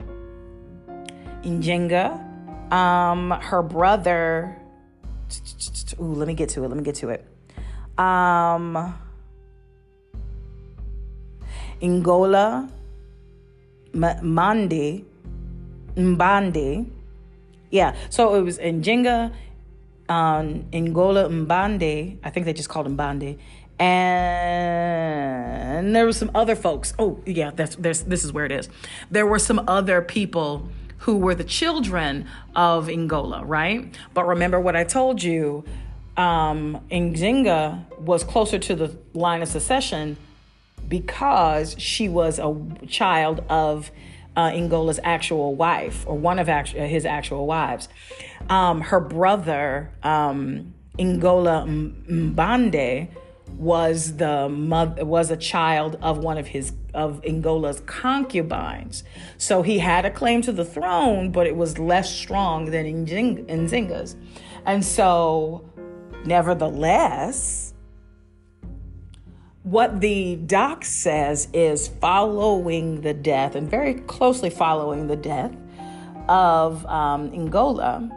[1.42, 2.22] Injenga,
[2.72, 4.56] um, her brother.
[6.00, 6.68] Ooh, let me get to it.
[6.68, 7.24] Let me get to it.
[7.98, 8.94] Um,
[11.80, 12.70] Ingola,
[13.94, 15.04] M- Mandi,
[15.94, 16.90] Mbandi.
[17.70, 19.32] Yeah, so it was Njinga,
[20.08, 22.18] um, Ingola Mbande.
[22.22, 23.38] I think they just called him Mbande.
[23.78, 26.94] And there were some other folks.
[26.98, 28.70] Oh, yeah, that's there's this is where it is.
[29.10, 33.94] There were some other people who were the children of Ingola, right?
[34.14, 35.64] But remember what I told you,
[36.16, 40.16] um, Nzinga was closer to the line of succession
[40.88, 42.56] because she was a
[42.88, 43.90] child of
[44.36, 47.88] uh, Ingola's actual wife, or one of actu- his actual wives.
[48.50, 51.66] Um, her brother, um, Ngola
[52.06, 53.08] Mbande,
[53.56, 59.04] was the mother was a child of one of his of Ingola's concubines.
[59.38, 64.16] So he had a claim to the throne, but it was less strong than Nzinga's.
[64.64, 65.64] And so,
[66.24, 67.74] nevertheless,
[69.62, 75.54] what the doc says is following the death and very closely following the death
[76.28, 78.10] of um, Ingola,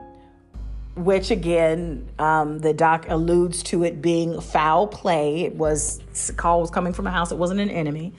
[0.99, 5.41] which again, um, the doc alludes to it being foul play.
[5.43, 6.01] It was
[6.35, 8.13] call was coming from a house; it wasn't an enemy.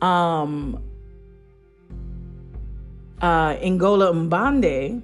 [0.00, 0.82] Um,
[3.20, 5.02] uh, Ngola Mbande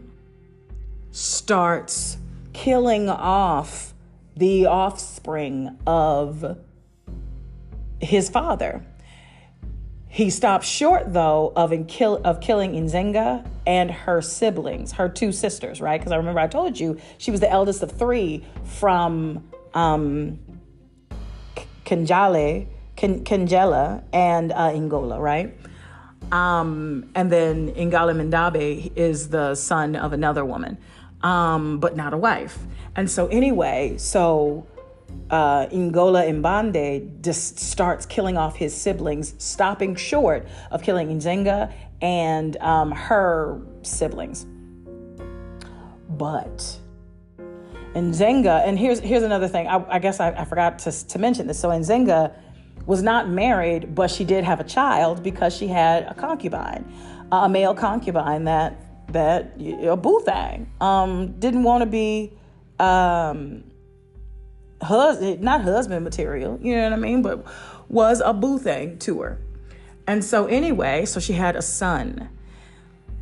[1.10, 2.16] starts
[2.52, 3.94] killing off
[4.36, 6.58] the offspring of
[8.00, 8.84] his father.
[10.08, 15.80] He stops short, though, of, kill, of killing Nzenga and her siblings, her two sisters,
[15.80, 16.00] right?
[16.00, 20.40] Because I remember I told you she was the eldest of three from um,
[21.84, 22.66] Kanjale,
[22.96, 25.56] Kanjela, and uh, Ingola, right?
[26.32, 30.76] Um, and then Ingala Mindabe is the son of another woman,
[31.22, 32.58] um, but not a wife.
[32.96, 34.66] And so, anyway, so
[35.30, 42.56] uh, Ngola Mbande just starts killing off his siblings, stopping short of killing Nzenga and
[42.58, 44.46] um, her siblings.
[46.08, 46.78] But
[47.94, 49.68] Nzenga, and here's here's another thing.
[49.68, 51.60] I, I guess I, I, forgot to, to mention this.
[51.60, 52.34] So Nzenga
[52.86, 56.92] was not married, but she did have a child because she had a concubine,
[57.30, 62.32] a male concubine that that a boothang um, didn't want to be.
[62.78, 63.64] Um,
[64.82, 67.22] husband, not husband material, you know what I mean?
[67.22, 67.44] But
[67.88, 69.40] was a boo thing to her.
[70.06, 72.30] And so anyway, so she had a son.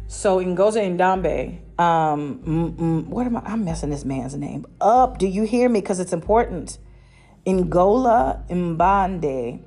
[0.07, 2.41] So Ngozi Ndambe, um,
[2.79, 3.43] mm, what am I?
[3.45, 5.19] I'm messing this man's name up.
[5.19, 5.81] Do you hear me?
[5.81, 6.79] Because it's important.
[7.47, 9.63] Ngola Mbande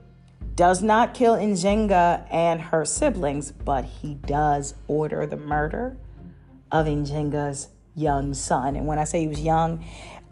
[0.55, 5.97] does not kill Njinga and her siblings, but he does order the murder
[6.71, 8.75] of Njinga's young son.
[8.75, 9.83] And when I say he was young,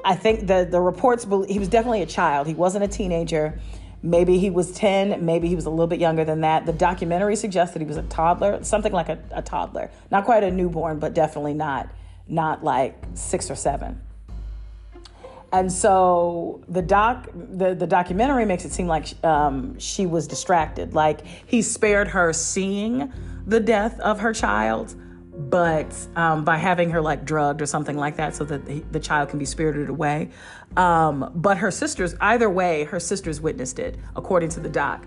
[0.03, 2.47] I think the the reports he was definitely a child.
[2.47, 3.59] He wasn't a teenager.
[4.01, 6.65] Maybe he was 10, maybe he was a little bit younger than that.
[6.65, 9.91] The documentary suggests that he was a toddler, something like a, a toddler.
[10.09, 11.89] Not quite a newborn, but definitely not
[12.27, 13.99] not like 6 or 7.
[15.51, 20.93] And so the doc, the, the documentary makes it seem like um, she was distracted.
[20.93, 23.11] Like he spared her seeing
[23.47, 24.95] the death of her child,
[25.39, 28.99] but um, by having her like drugged or something like that so that the, the
[28.99, 30.29] child can be spirited away.
[30.75, 35.05] Um, but her sisters, either way, her sisters witnessed it, according to the doc.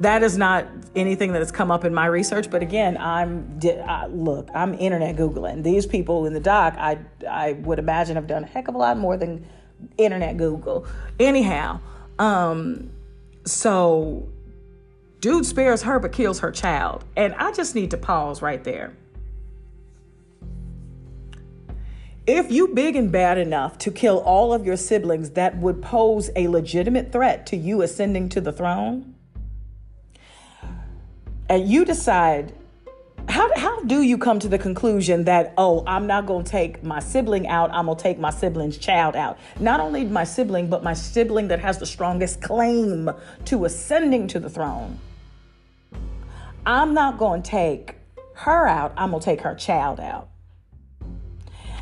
[0.00, 0.66] That is not
[0.96, 5.16] anything that has come up in my research, but again, I'm I, look, I'm internet
[5.16, 5.62] googling.
[5.62, 6.98] These people in the doc, I
[7.28, 9.46] I would imagine have done a heck of a lot more than
[9.98, 10.86] internet Google.
[11.20, 11.80] Anyhow,
[12.18, 12.90] um,
[13.44, 14.26] so
[15.20, 18.94] dude spares her but kills her child, and I just need to pause right there
[22.32, 26.30] If you big and bad enough to kill all of your siblings that would pose
[26.36, 29.16] a legitimate threat to you ascending to the throne,
[31.48, 32.52] and you decide
[33.28, 36.84] how, how do you come to the conclusion that oh i'm not going to take
[36.84, 39.36] my sibling out i'm going to take my sibling's child out?
[39.58, 43.10] Not only my sibling but my sibling that has the strongest claim
[43.46, 45.00] to ascending to the throne.
[46.64, 47.96] I'm not going to take
[48.34, 50.28] her out i'm going to take her child out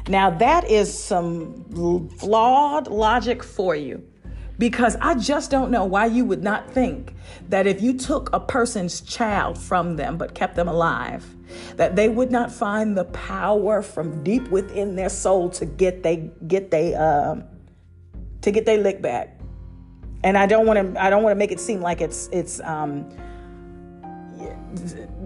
[0.08, 1.64] now, that is some
[2.18, 4.02] flawed logic for you.
[4.58, 7.14] because I just don't know why you would not think
[7.48, 11.24] that if you took a person's child from them but kept them alive,
[11.76, 16.30] that they would not find the power from deep within their soul to get they
[16.48, 17.44] get they um
[18.42, 19.38] to get they lick back.
[20.24, 22.60] And I don't want to I don't want to make it seem like it's it's
[22.60, 23.08] um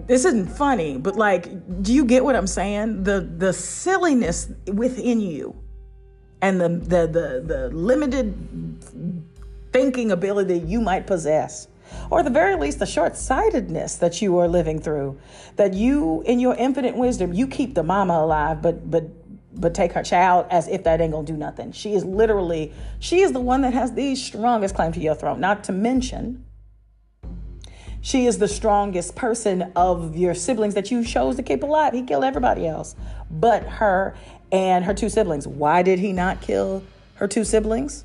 [0.07, 3.03] this isn't funny, but like, do you get what I'm saying?
[3.03, 5.55] The the silliness within you
[6.43, 8.35] and the the the, the limited
[9.71, 11.67] thinking ability you might possess
[12.11, 15.17] or at the very least the short-sightedness that you are living through
[15.55, 19.05] that you in your infinite wisdom you keep the mama alive but but
[19.59, 23.21] but take her child as if that ain't gonna do nothing she is literally she
[23.21, 26.43] is the one that has the strongest claim to your throne not to mention
[28.03, 31.93] she is the strongest person of your siblings that you chose to keep alive.
[31.93, 32.95] He killed everybody else
[33.31, 34.13] but her
[34.51, 35.47] and her two siblings.
[35.47, 36.83] Why did he not kill
[37.15, 38.03] her two siblings?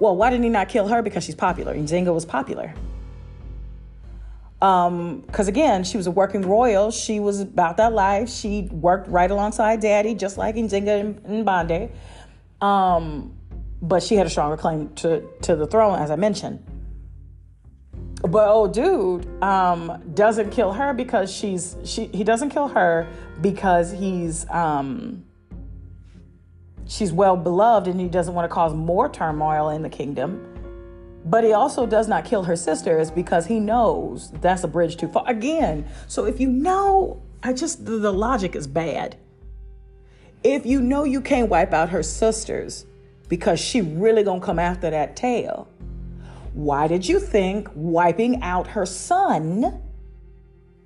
[0.00, 1.02] Well, why didn't he not kill her?
[1.02, 1.74] Because she's popular.
[1.74, 2.74] Nzinga was popular.
[4.62, 6.90] Um, because again, she was a working royal.
[6.90, 8.30] She was about that life.
[8.30, 11.90] She worked right alongside daddy, just like Nzinga and, and Bande.
[12.62, 13.36] Um,
[13.82, 16.64] but she had a stronger claim to, to the throne, as I mentioned.
[18.28, 22.06] But old dude um, doesn't kill her because she's she.
[22.06, 23.06] He doesn't kill her
[23.42, 25.24] because he's um,
[26.86, 30.50] she's well beloved and he doesn't want to cause more turmoil in the kingdom.
[31.26, 35.08] But he also does not kill her sisters because he knows that's a bridge too
[35.08, 35.24] far.
[35.28, 39.16] Again, so if you know, I just the, the logic is bad.
[40.42, 42.86] If you know you can't wipe out her sisters
[43.28, 45.68] because she really gonna come after that tail
[46.54, 49.82] why did you think wiping out her son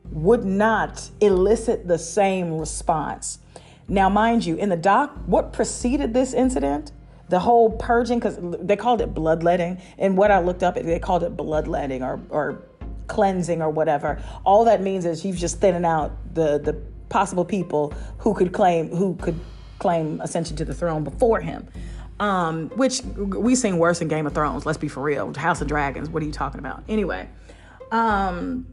[0.05, 3.39] would not elicit the same response?
[3.87, 6.93] Now, mind you, in the doc, what preceded this incident?
[7.29, 9.81] The whole purging, because they called it bloodletting.
[9.99, 12.62] And what I looked up, they called it bloodletting or, or
[13.07, 14.23] cleansing or whatever.
[14.45, 16.73] All that means is you've just thinning out the, the
[17.11, 19.39] possible people who could claim who could
[19.79, 21.69] claim ascension to the throne before him.
[22.21, 24.66] Um, which we seen worse in Game of Thrones.
[24.66, 25.33] Let's be for real.
[25.35, 26.11] House of Dragons.
[26.11, 26.83] What are you talking about?
[26.89, 27.29] Anyway,
[27.93, 28.66] um,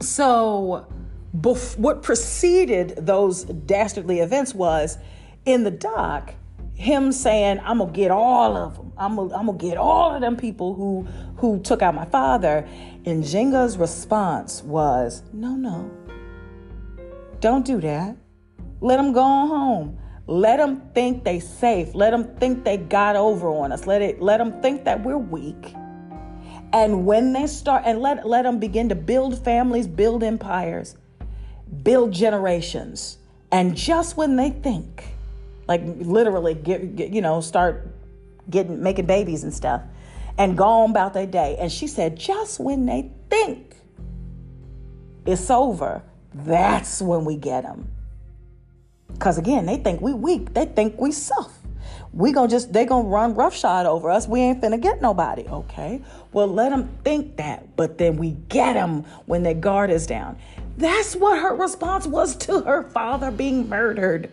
[0.00, 0.86] so
[1.34, 4.98] bef- what preceded those dastardly events was
[5.46, 6.34] in the dock.
[6.76, 8.92] him saying, "I'm gonna get all of them.
[8.98, 12.66] I'm gonna, I'm gonna get all of them people who who took out my father."
[13.06, 15.88] And Jenga's response was, "No, no,
[17.40, 18.16] don't do that.
[18.80, 21.94] Let them go home." Let them think they safe.
[21.94, 23.86] Let them think they got over on us.
[23.86, 25.74] Let it let them think that we're weak.
[26.72, 30.96] And when they start and let let them begin to build families, build empires,
[31.82, 33.18] build generations.
[33.52, 35.04] And just when they think
[35.68, 37.94] like literally get, get you know start
[38.50, 39.82] getting making babies and stuff
[40.38, 41.56] and go on about their day.
[41.58, 43.76] And she said just when they think
[45.26, 46.02] it's over,
[46.32, 47.90] that's when we get them.
[49.18, 50.54] Cause again, they think we weak.
[50.54, 51.54] They think we soft.
[52.12, 54.28] We gonna just they gonna run roughshod over us.
[54.28, 55.46] We ain't finna get nobody.
[55.48, 56.00] Okay.
[56.32, 60.38] Well, let them think that, but then we get them when their guard is down.
[60.76, 64.30] That's what her response was to her father being murdered.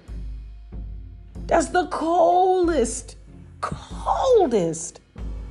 [1.48, 3.18] That's the coldest,
[3.62, 5.02] coldest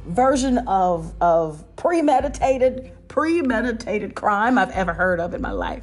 [0.07, 5.83] version of of premeditated premeditated crime I've ever heard of in my life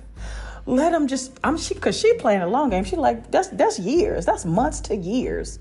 [0.68, 2.84] let them just I'm she because she playing a long game.
[2.84, 5.60] She like that's that's years, that's months to years.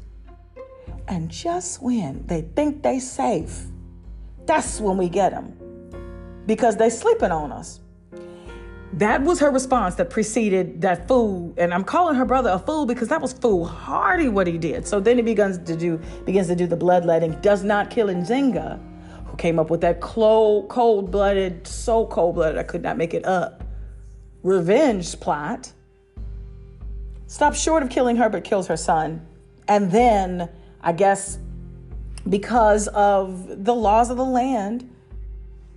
[1.09, 3.67] And just when they think they safe,
[4.45, 5.57] that's when we get them
[6.47, 7.81] because they sleeping on us.
[8.95, 12.87] That was her response that preceded that fool, and I'm calling her brother a fool
[12.87, 14.87] because that was foolhardy what he did.
[14.87, 18.81] So then he begins to do begins to do the bloodletting, does not kill Nzinga,
[19.27, 23.66] who came up with that cold, cold-blooded, so cold-blooded I could not make it up
[24.47, 25.73] revenge plot,
[27.27, 29.27] stops short of killing her but kills her son.
[29.69, 30.49] And then,
[30.81, 31.39] I guess,
[32.29, 34.89] because of the laws of the land,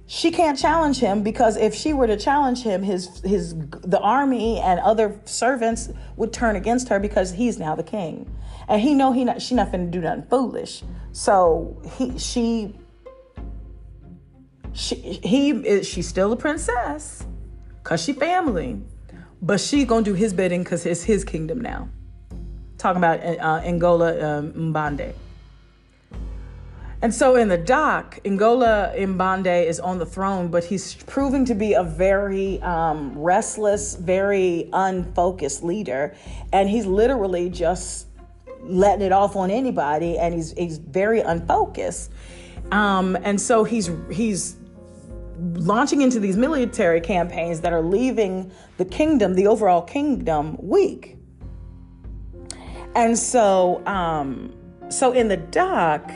[0.06, 4.60] she can't challenge him because if she were to challenge him, his his the army
[4.60, 8.28] and other servants would turn against her because he's now the king,
[8.68, 10.84] and he know he not she not finna do nothing foolish.
[11.12, 12.76] So he she
[14.74, 17.26] she he is she's still a princess
[17.84, 18.82] because she family.
[19.42, 21.90] But she gonna do his bidding because it's his kingdom now.
[22.78, 25.14] Talking about uh, Ngola um, Mbande.
[27.02, 31.56] And so in the doc, Ngola Mbande is on the throne, but he's proving to
[31.56, 36.14] be a very um, restless, very unfocused leader.
[36.52, 38.08] And he's literally just
[38.62, 42.12] letting it off on anybody, and he's he's very unfocused.
[42.72, 44.58] Um, and so he's he's
[45.40, 51.18] launching into these military campaigns that are leaving the kingdom, the overall kingdom, weak.
[52.96, 54.54] And so, um,
[54.90, 56.10] so in the doc,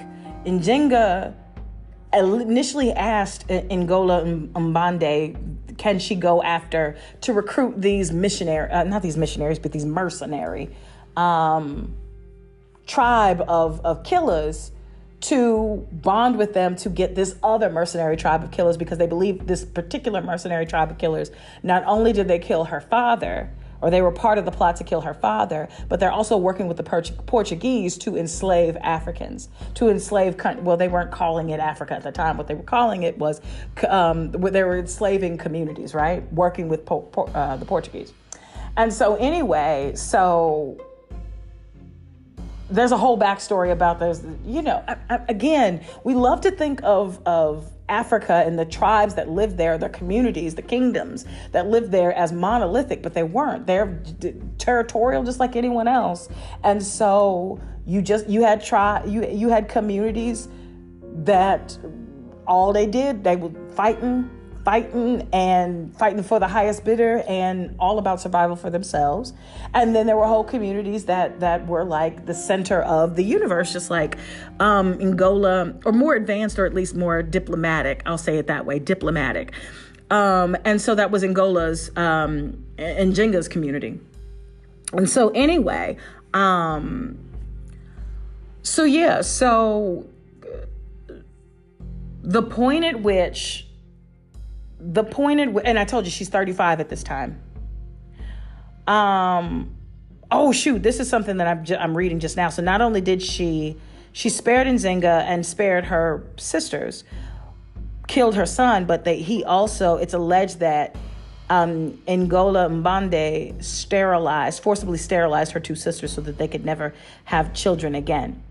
[0.46, 1.36] Njinga
[2.14, 9.18] initially asked Ngola Mbande, can she go after to recruit these missionary, uh, not these
[9.18, 10.70] missionaries, but these mercenary
[11.16, 11.96] um,
[12.86, 14.72] tribe of, of killers
[15.24, 19.48] to bond with them to get this other mercenary tribe of killers because they believe
[19.48, 21.32] this particular mercenary tribe of killers
[21.64, 24.84] not only did they kill her father or they were part of the plot to
[24.84, 30.38] kill her father, but they're also working with the Portuguese to enslave Africans, to enslave,
[30.62, 32.38] well, they weren't calling it Africa at the time.
[32.38, 33.42] What they were calling it was,
[33.90, 36.32] um, they were enslaving communities, right?
[36.32, 38.14] Working with po- uh, the Portuguese.
[38.78, 40.78] And so, anyway, so
[42.74, 44.24] there's a whole backstory about this.
[44.46, 44.84] You know,
[45.28, 49.90] again, we love to think of of Africa and the tribes that live there, the
[49.90, 53.68] communities, the kingdoms that live there as monolithic, but they weren't.
[53.68, 56.30] They're d- territorial just like anyone else.
[56.64, 60.48] And so you just you had try you you had communities
[61.16, 61.78] that
[62.48, 64.30] all they did they were fighting
[64.64, 69.34] fighting and fighting for the highest bidder and all about survival for themselves.
[69.74, 73.74] And then there were whole communities that that were like the center of the universe,
[73.74, 74.18] just like
[74.60, 78.02] um, Angola, or more advanced, or at least more diplomatic.
[78.06, 79.54] I'll say it that way, diplomatic.
[80.10, 84.00] Um, and so that was Angola's um, and Jenga's community.
[84.94, 85.98] And so anyway,
[86.34, 87.18] um,
[88.62, 90.08] so yeah, so
[92.22, 93.68] the point at which
[94.92, 97.42] the pointed and I told you she's 35 at this time.
[98.88, 99.76] Um
[100.30, 102.50] oh shoot, this is something that I'm I'm reading just now.
[102.50, 103.78] So not only did she
[104.12, 107.04] she spared Nzenga and spared her sisters,
[108.08, 110.96] killed her son, but they, he also it's alleged that
[111.50, 116.94] um, Ngola Mbande sterilized, forcibly sterilized her two sisters so that they could never
[117.26, 118.42] have children again.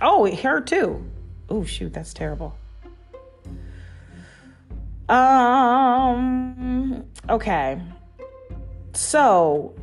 [0.00, 1.04] Oh, her too.
[1.48, 2.56] Oh shoot, that's terrible.
[5.08, 7.04] Um.
[7.28, 7.80] Okay.
[8.92, 9.74] So,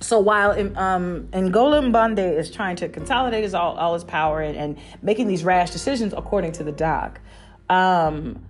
[0.00, 4.56] so while um, Ngola Mbande is trying to consolidate his all, all his power and,
[4.56, 7.20] and making these rash decisions, according to the doc,
[7.68, 8.42] um,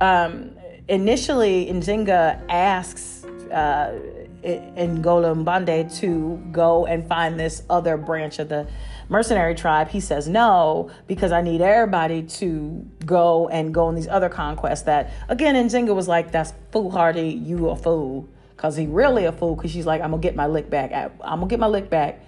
[0.00, 0.50] um,
[0.88, 3.98] initially Nzinga asks uh,
[4.42, 8.66] Ngola Mbande to go and find this other branch of the
[9.10, 14.08] mercenary tribe, he says no because I need everybody to go and go on these
[14.08, 14.82] other conquests.
[14.82, 17.28] That again, Nzinga was like, "That's foolhardy.
[17.28, 19.56] You a fool." Cause he really a fool.
[19.56, 20.92] Cause she's like, "I'm gonna get my lick back.
[20.92, 22.20] I'm gonna get my lick back."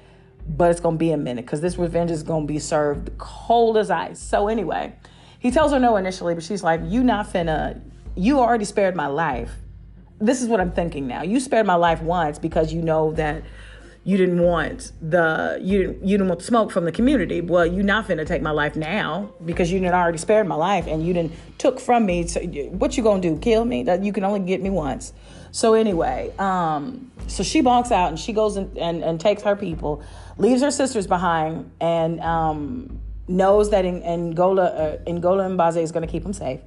[0.47, 3.91] But it's gonna be a minute because this revenge is gonna be served cold as
[3.91, 4.19] ice.
[4.19, 4.95] So anyway,
[5.39, 7.81] he tells her no initially, but she's like, "You not finna.
[8.17, 9.53] You already spared my life.
[10.21, 11.23] This is what I'm thinking now.
[11.23, 13.43] You spared my life once because you know that
[14.05, 17.41] you didn't want the you didn't you didn't want smoke from the community.
[17.41, 20.87] Well, you're not finna take my life now because you didn't already spared my life
[20.89, 22.27] and you didn't took from me.
[22.27, 23.39] So what you gonna do?
[23.39, 23.85] Kill me?
[23.85, 25.13] That you can only get me once.
[25.53, 29.55] So anyway, um, so she bonks out and she goes and, and, and takes her
[29.55, 30.03] people,
[30.39, 36.07] leaves her sisters behind, and um, knows that in, Angola uh, Ngola Mbaze is gonna
[36.09, 36.61] keep them safe.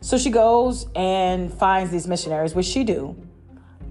[0.00, 3.16] So she goes and finds these missionaries, which she do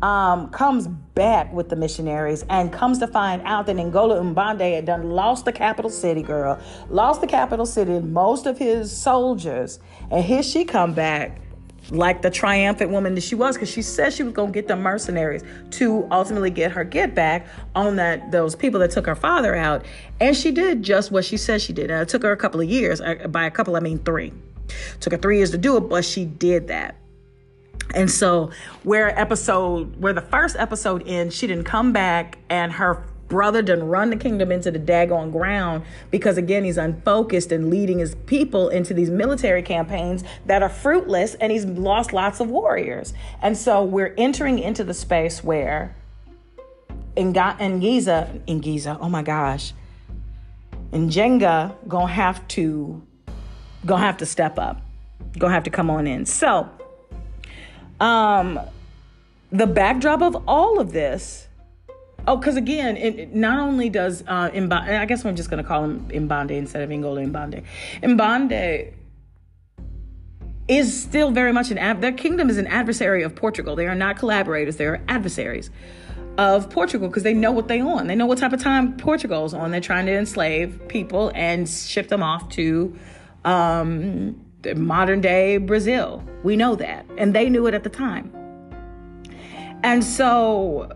[0.01, 4.85] um, comes back with the missionaries and comes to find out that Ngola Mbande had
[4.85, 6.59] done lost the capital city, girl.
[6.89, 9.79] Lost the capital city, most of his soldiers.
[10.09, 11.39] And here she come back
[11.89, 14.67] like the triumphant woman that she was because she said she was going to get
[14.67, 19.15] the mercenaries to ultimately get her get back on that those people that took her
[19.15, 19.83] father out
[20.19, 22.61] and she did just what she said she did and it took her a couple
[22.61, 24.31] of years uh, by a couple i mean three
[24.99, 26.95] took her three years to do it but she did that
[27.93, 28.51] and so,
[28.83, 33.87] where episode, where the first episode ends, she didn't come back, and her brother didn't
[33.87, 35.81] run the kingdom into the daggone ground
[36.11, 41.33] because again he's unfocused and leading his people into these military campaigns that are fruitless
[41.35, 43.13] and he's lost lots of warriors.
[43.41, 45.95] And so we're entering into the space where
[47.15, 49.73] in, in Giza in Giza oh my gosh
[50.91, 53.01] in Jenga gonna have to
[53.85, 54.81] gonna have to step up
[55.37, 56.25] gonna have to come on in.
[56.25, 56.69] So
[58.01, 58.59] um,
[59.51, 61.47] the backdrop of all of this.
[62.27, 65.67] Oh, because again, it, not only does uh, Mbande, I guess I'm just going to
[65.67, 67.63] call him Mbande instead of Ngola Mbande.
[68.03, 68.93] Mbande
[70.67, 73.75] is still very much an their kingdom is an adversary of Portugal.
[73.75, 75.69] They are not collaborators; they are adversaries.
[76.37, 78.07] of Portugal because they know what they on.
[78.07, 79.71] They know what type of time Portugal's on.
[79.71, 82.97] They're trying to enslave people and ship them off to
[83.43, 84.40] um,
[84.75, 86.23] modern day Brazil.
[86.43, 87.05] We know that.
[87.17, 88.31] And they knew it at the time.
[89.83, 90.91] And so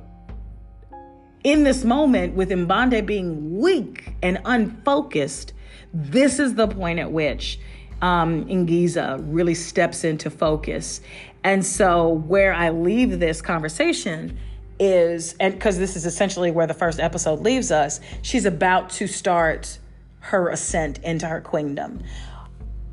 [1.43, 5.53] in this moment, with Mbande being weak and unfocused,
[5.93, 7.59] this is the point at which
[8.01, 11.01] um, Ngiza really steps into focus.
[11.43, 14.37] And so, where I leave this conversation
[14.79, 19.05] is, and because this is essentially where the first episode leaves us, she's about to
[19.05, 19.77] start
[20.21, 22.01] her ascent into her queendom.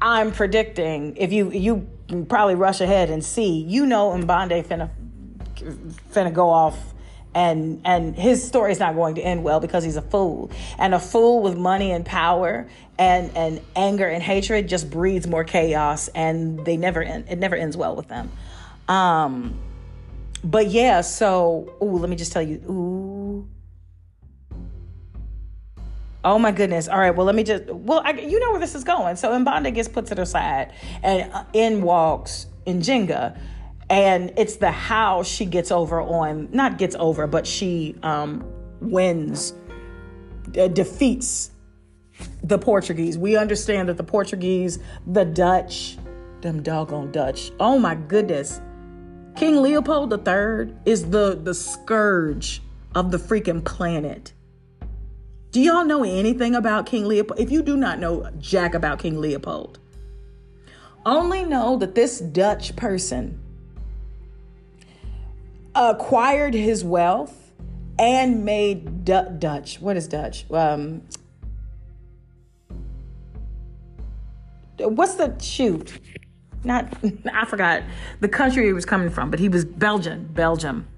[0.02, 1.86] I'm predicting if you you
[2.28, 4.90] probably rush ahead and see, you know, Mbande finna
[6.12, 6.76] finna go off
[7.36, 10.50] and and his story is not going to end well because he's a fool.
[10.76, 12.68] And a fool with money and power
[12.98, 17.54] and and anger and hatred just breeds more chaos and they never end it never
[17.54, 18.32] ends well with them.
[18.88, 19.56] Um
[20.42, 23.11] but yeah so ooh let me just tell you ooh
[26.24, 26.88] Oh my goodness.
[26.88, 27.10] All right.
[27.10, 29.16] Well, let me just, well, I, you know where this is going.
[29.16, 30.72] So Mbande gets put to the side
[31.02, 33.36] and uh, in walks Njinga
[33.92, 38.42] and it's the how she gets over on not gets over but she um
[38.80, 39.52] wins
[40.58, 41.50] uh, defeats
[42.42, 44.78] the portuguese we understand that the portuguese
[45.08, 45.98] the dutch
[46.40, 48.60] them doggone dutch oh my goodness
[49.36, 52.62] king leopold iii is the the scourge
[52.94, 54.32] of the freaking planet
[55.52, 59.20] do y'all know anything about king leopold if you do not know jack about king
[59.20, 59.78] leopold
[61.06, 63.38] only know that this dutch person
[65.74, 67.42] acquired his wealth
[67.98, 69.80] and made D- Dutch.
[69.80, 70.50] What is Dutch?
[70.50, 71.02] Um,
[74.78, 76.00] what's the shoot?
[76.64, 76.92] Not
[77.32, 77.82] I forgot
[78.20, 80.28] the country he was coming from, but he was Belgian.
[80.32, 80.88] Belgium.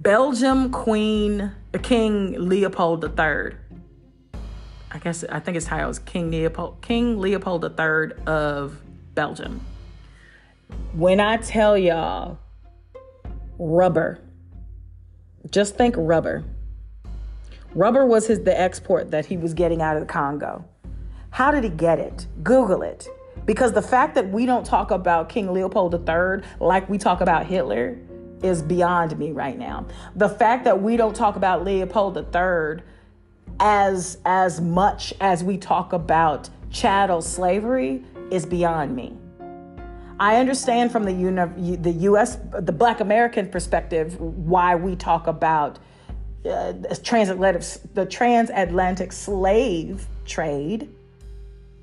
[0.00, 3.56] Belgium Queen King Leopold III.
[4.90, 8.78] I guess I think his title is King Leopold King Leopold III of
[9.14, 9.60] Belgium.
[10.92, 12.38] When I tell y'all
[13.62, 14.18] rubber.
[15.50, 16.44] Just think rubber.
[17.74, 20.64] Rubber was his the export that he was getting out of the Congo.
[21.30, 22.26] How did he get it?
[22.42, 23.08] Google it.
[23.46, 27.46] Because the fact that we don't talk about King Leopold III like we talk about
[27.46, 27.98] Hitler
[28.42, 29.86] is beyond me right now.
[30.16, 32.84] The fact that we don't talk about Leopold III
[33.60, 39.16] as as much as we talk about chattel slavery is beyond me.
[40.18, 42.38] I understand from the uni- the U.S.
[42.52, 45.78] the Black American perspective why we talk about
[46.48, 50.88] uh, transatlantic the transatlantic slave trade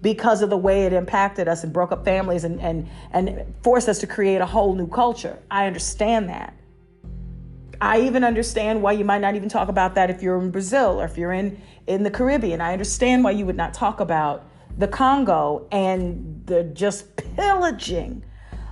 [0.02, 3.90] because of the way it impacted us and broke up families and and and forced
[3.90, 5.38] us to create a whole new culture.
[5.52, 6.54] I understand that.
[7.82, 11.00] I even understand why you might not even talk about that if you're in Brazil
[11.00, 12.62] or if you're in in the Caribbean.
[12.62, 14.46] I understand why you would not talk about
[14.78, 18.24] the Congo and the just pillaging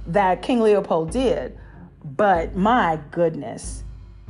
[0.08, 1.58] that King Leopold did.
[2.04, 3.84] But my goodness,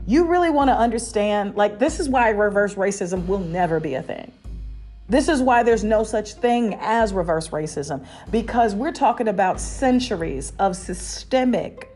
[0.08, 1.56] you really want to understand?
[1.56, 4.32] Like, this is why reverse racism will never be a thing.
[5.10, 10.54] This is why there's no such thing as reverse racism, because we're talking about centuries
[10.60, 11.96] of systemic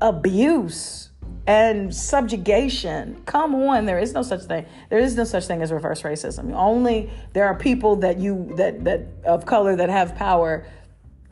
[0.00, 1.10] abuse
[1.46, 3.22] and subjugation.
[3.26, 4.66] Come on, there is no such thing.
[4.90, 6.54] There is no such thing as reverse racism.
[6.54, 10.66] Only there are people that you that that of color that have power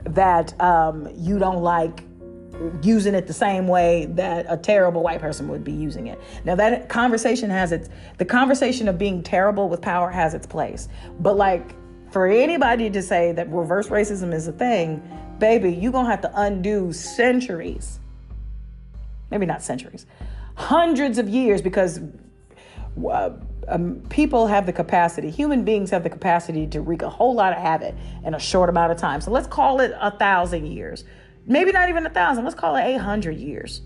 [0.05, 2.05] that um, you don't like
[2.83, 6.21] using it the same way that a terrible white person would be using it.
[6.45, 7.89] Now that conversation has its
[8.19, 10.89] the conversation of being terrible with power has its place.
[11.21, 11.75] But like
[12.11, 15.03] for anybody to say that reverse racism is a thing,
[15.39, 18.01] baby, you're going to have to undo centuries.
[19.31, 20.07] Maybe not centuries.
[20.55, 22.01] Hundreds of years because
[23.11, 23.31] uh,
[23.69, 27.53] um, people have the capacity, human beings have the capacity to wreak a whole lot
[27.53, 29.21] of havoc in a short amount of time.
[29.21, 31.05] So let's call it a thousand years.
[31.47, 33.83] Maybe not even a thousand, let's call it 800 years.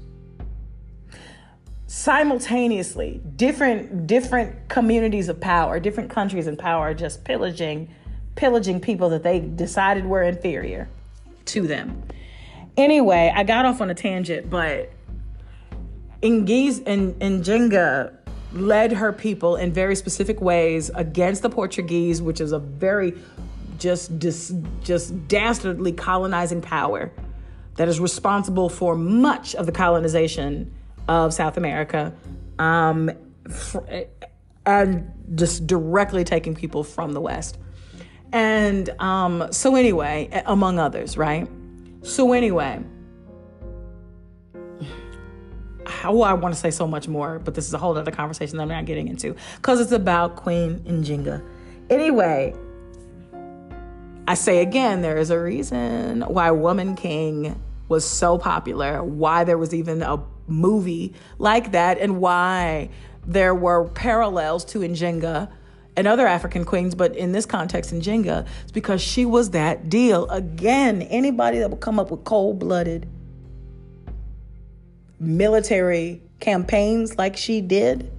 [1.87, 7.93] Simultaneously, different different communities of power, different countries in power are just pillaging
[8.37, 10.89] pillaging people that they decided were inferior
[11.47, 12.03] to them.
[12.77, 14.91] Anyway, I got off on a tangent, but
[16.23, 18.15] Ngiz and Njinga
[18.53, 23.15] led her people in very specific ways against the Portuguese, which is a very
[23.79, 27.11] just dis, just dastardly colonizing power
[27.81, 30.71] that is responsible for much of the colonization
[31.09, 32.13] of South America,
[32.59, 33.11] um,
[34.67, 37.57] and just directly taking people from the West.
[38.35, 41.49] And um, so, anyway, among others, right?
[42.03, 42.83] So, anyway,
[46.05, 48.59] oh, I want to say so much more, but this is a whole other conversation
[48.59, 51.43] that I'm not getting into because it's about Queen Njinga.
[51.89, 52.55] Anyway,
[54.29, 57.59] I say again, there is a reason why Woman King
[57.91, 62.89] was so popular, why there was even a movie like that, and why
[63.27, 65.51] there were parallels to Njinga
[65.97, 70.29] and other African queens, but in this context, Njinga, it's because she was that deal.
[70.31, 73.09] Again, anybody that would come up with cold blooded
[75.19, 78.11] military campaigns like she did,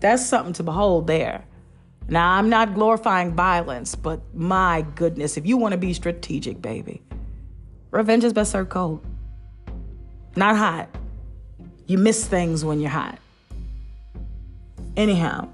[0.00, 1.44] that's something to behold there.
[2.08, 7.02] Now, I'm not glorifying violence, but my goodness, if you want to be strategic, baby,
[7.90, 9.04] revenge is best served cold,
[10.36, 10.88] not hot.
[11.86, 13.18] You miss things when you're hot.
[14.96, 15.48] Anyhow,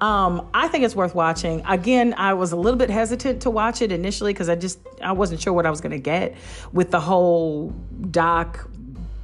[0.00, 1.62] um, I think it's worth watching.
[1.66, 5.12] Again, I was a little bit hesitant to watch it initially because I just I
[5.12, 6.36] wasn't sure what I was going to get
[6.72, 7.70] with the whole
[8.10, 8.68] doc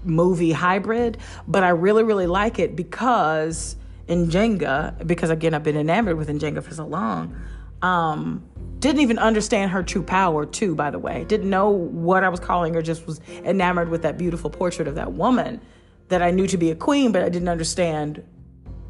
[0.04, 1.18] movie hybrid,
[1.48, 3.76] but I really really like it because
[4.06, 7.34] in Jenga, because again I've been enamored with Njinga for so long.
[7.80, 8.46] Um,
[8.86, 12.40] didn't even understand her true power too by the way didn't know what i was
[12.40, 15.60] calling her just was enamored with that beautiful portrait of that woman
[16.08, 18.22] that i knew to be a queen but i didn't understand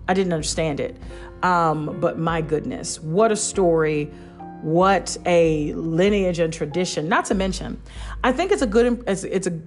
[0.09, 0.97] I didn't understand it.
[1.43, 4.07] Um, but my goodness, what a story.
[4.63, 7.09] What a lineage and tradition.
[7.09, 7.81] Not to mention,
[8.25, 9.61] I think it's a good, it's, it's a,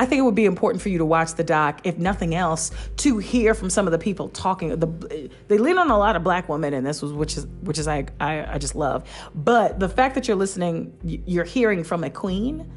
[0.00, 2.70] I think it would be important for you to watch the doc, if nothing else,
[2.96, 4.70] to hear from some of the people talking.
[4.70, 7.78] The they lean on a lot of black women, and this was which is which
[7.78, 9.06] is I I, I just love.
[9.34, 12.72] But the fact that you're listening, you're hearing from a queen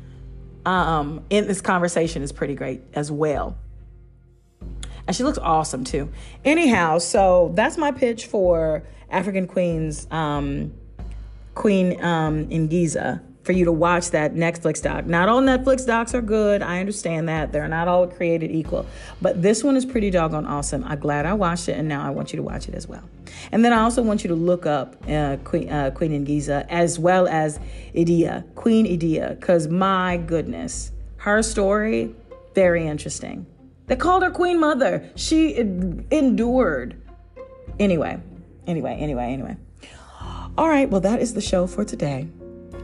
[0.65, 3.57] um, in this conversation is pretty great as well.
[5.07, 6.11] And she looks awesome too.
[6.43, 10.73] Anyhow, so that's my pitch for African Queens, um,
[11.55, 15.05] Queen um, Njinga for you to watch that Netflix doc.
[15.05, 16.61] Not all Netflix docs are good.
[16.61, 17.51] I understand that.
[17.51, 18.85] They're not all created equal.
[19.21, 20.83] But this one is pretty doggone awesome.
[20.85, 23.03] I'm glad I watched it, and now I want you to watch it as well.
[23.51, 26.97] And then I also want you to look up uh, Queen, uh, Queen Njinga as
[26.97, 27.59] well as
[27.93, 32.15] Idia, Queen Idia, because my goodness, her story,
[32.55, 33.45] very interesting.
[33.87, 35.09] They called her Queen Mother.
[35.15, 37.01] She endured.
[37.79, 38.21] Anyway,
[38.67, 39.57] anyway, anyway, anyway.
[40.57, 42.29] All right, well, that is the show for today.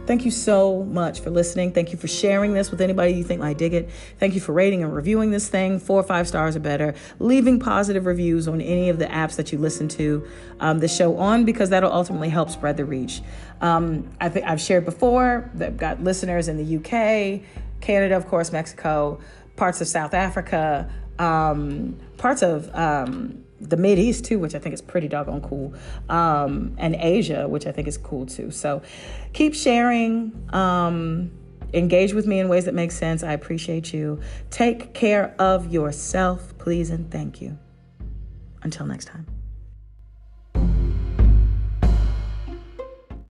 [0.09, 1.71] Thank you so much for listening.
[1.71, 3.91] Thank you for sharing this with anybody you think might dig it.
[4.17, 6.95] Thank you for rating and reviewing this thing, four or five stars or better.
[7.19, 10.27] Leaving positive reviews on any of the apps that you listen to
[10.61, 13.21] um, the show on because that'll ultimately help spread the reach.
[13.61, 17.43] Um, I think I've shared before that I've got listeners in the UK,
[17.79, 19.19] Canada, of course, Mexico
[19.57, 24.73] parts of South Africa, um, parts of um, the Mid East too, which I think
[24.73, 25.73] is pretty doggone cool,
[26.09, 28.51] um, and Asia, which I think is cool too.
[28.51, 28.81] So
[29.33, 30.47] keep sharing.
[30.53, 31.31] Um,
[31.73, 33.23] engage with me in ways that make sense.
[33.23, 34.19] I appreciate you.
[34.49, 37.57] Take care of yourself, please, and thank you.
[38.63, 39.25] Until next time.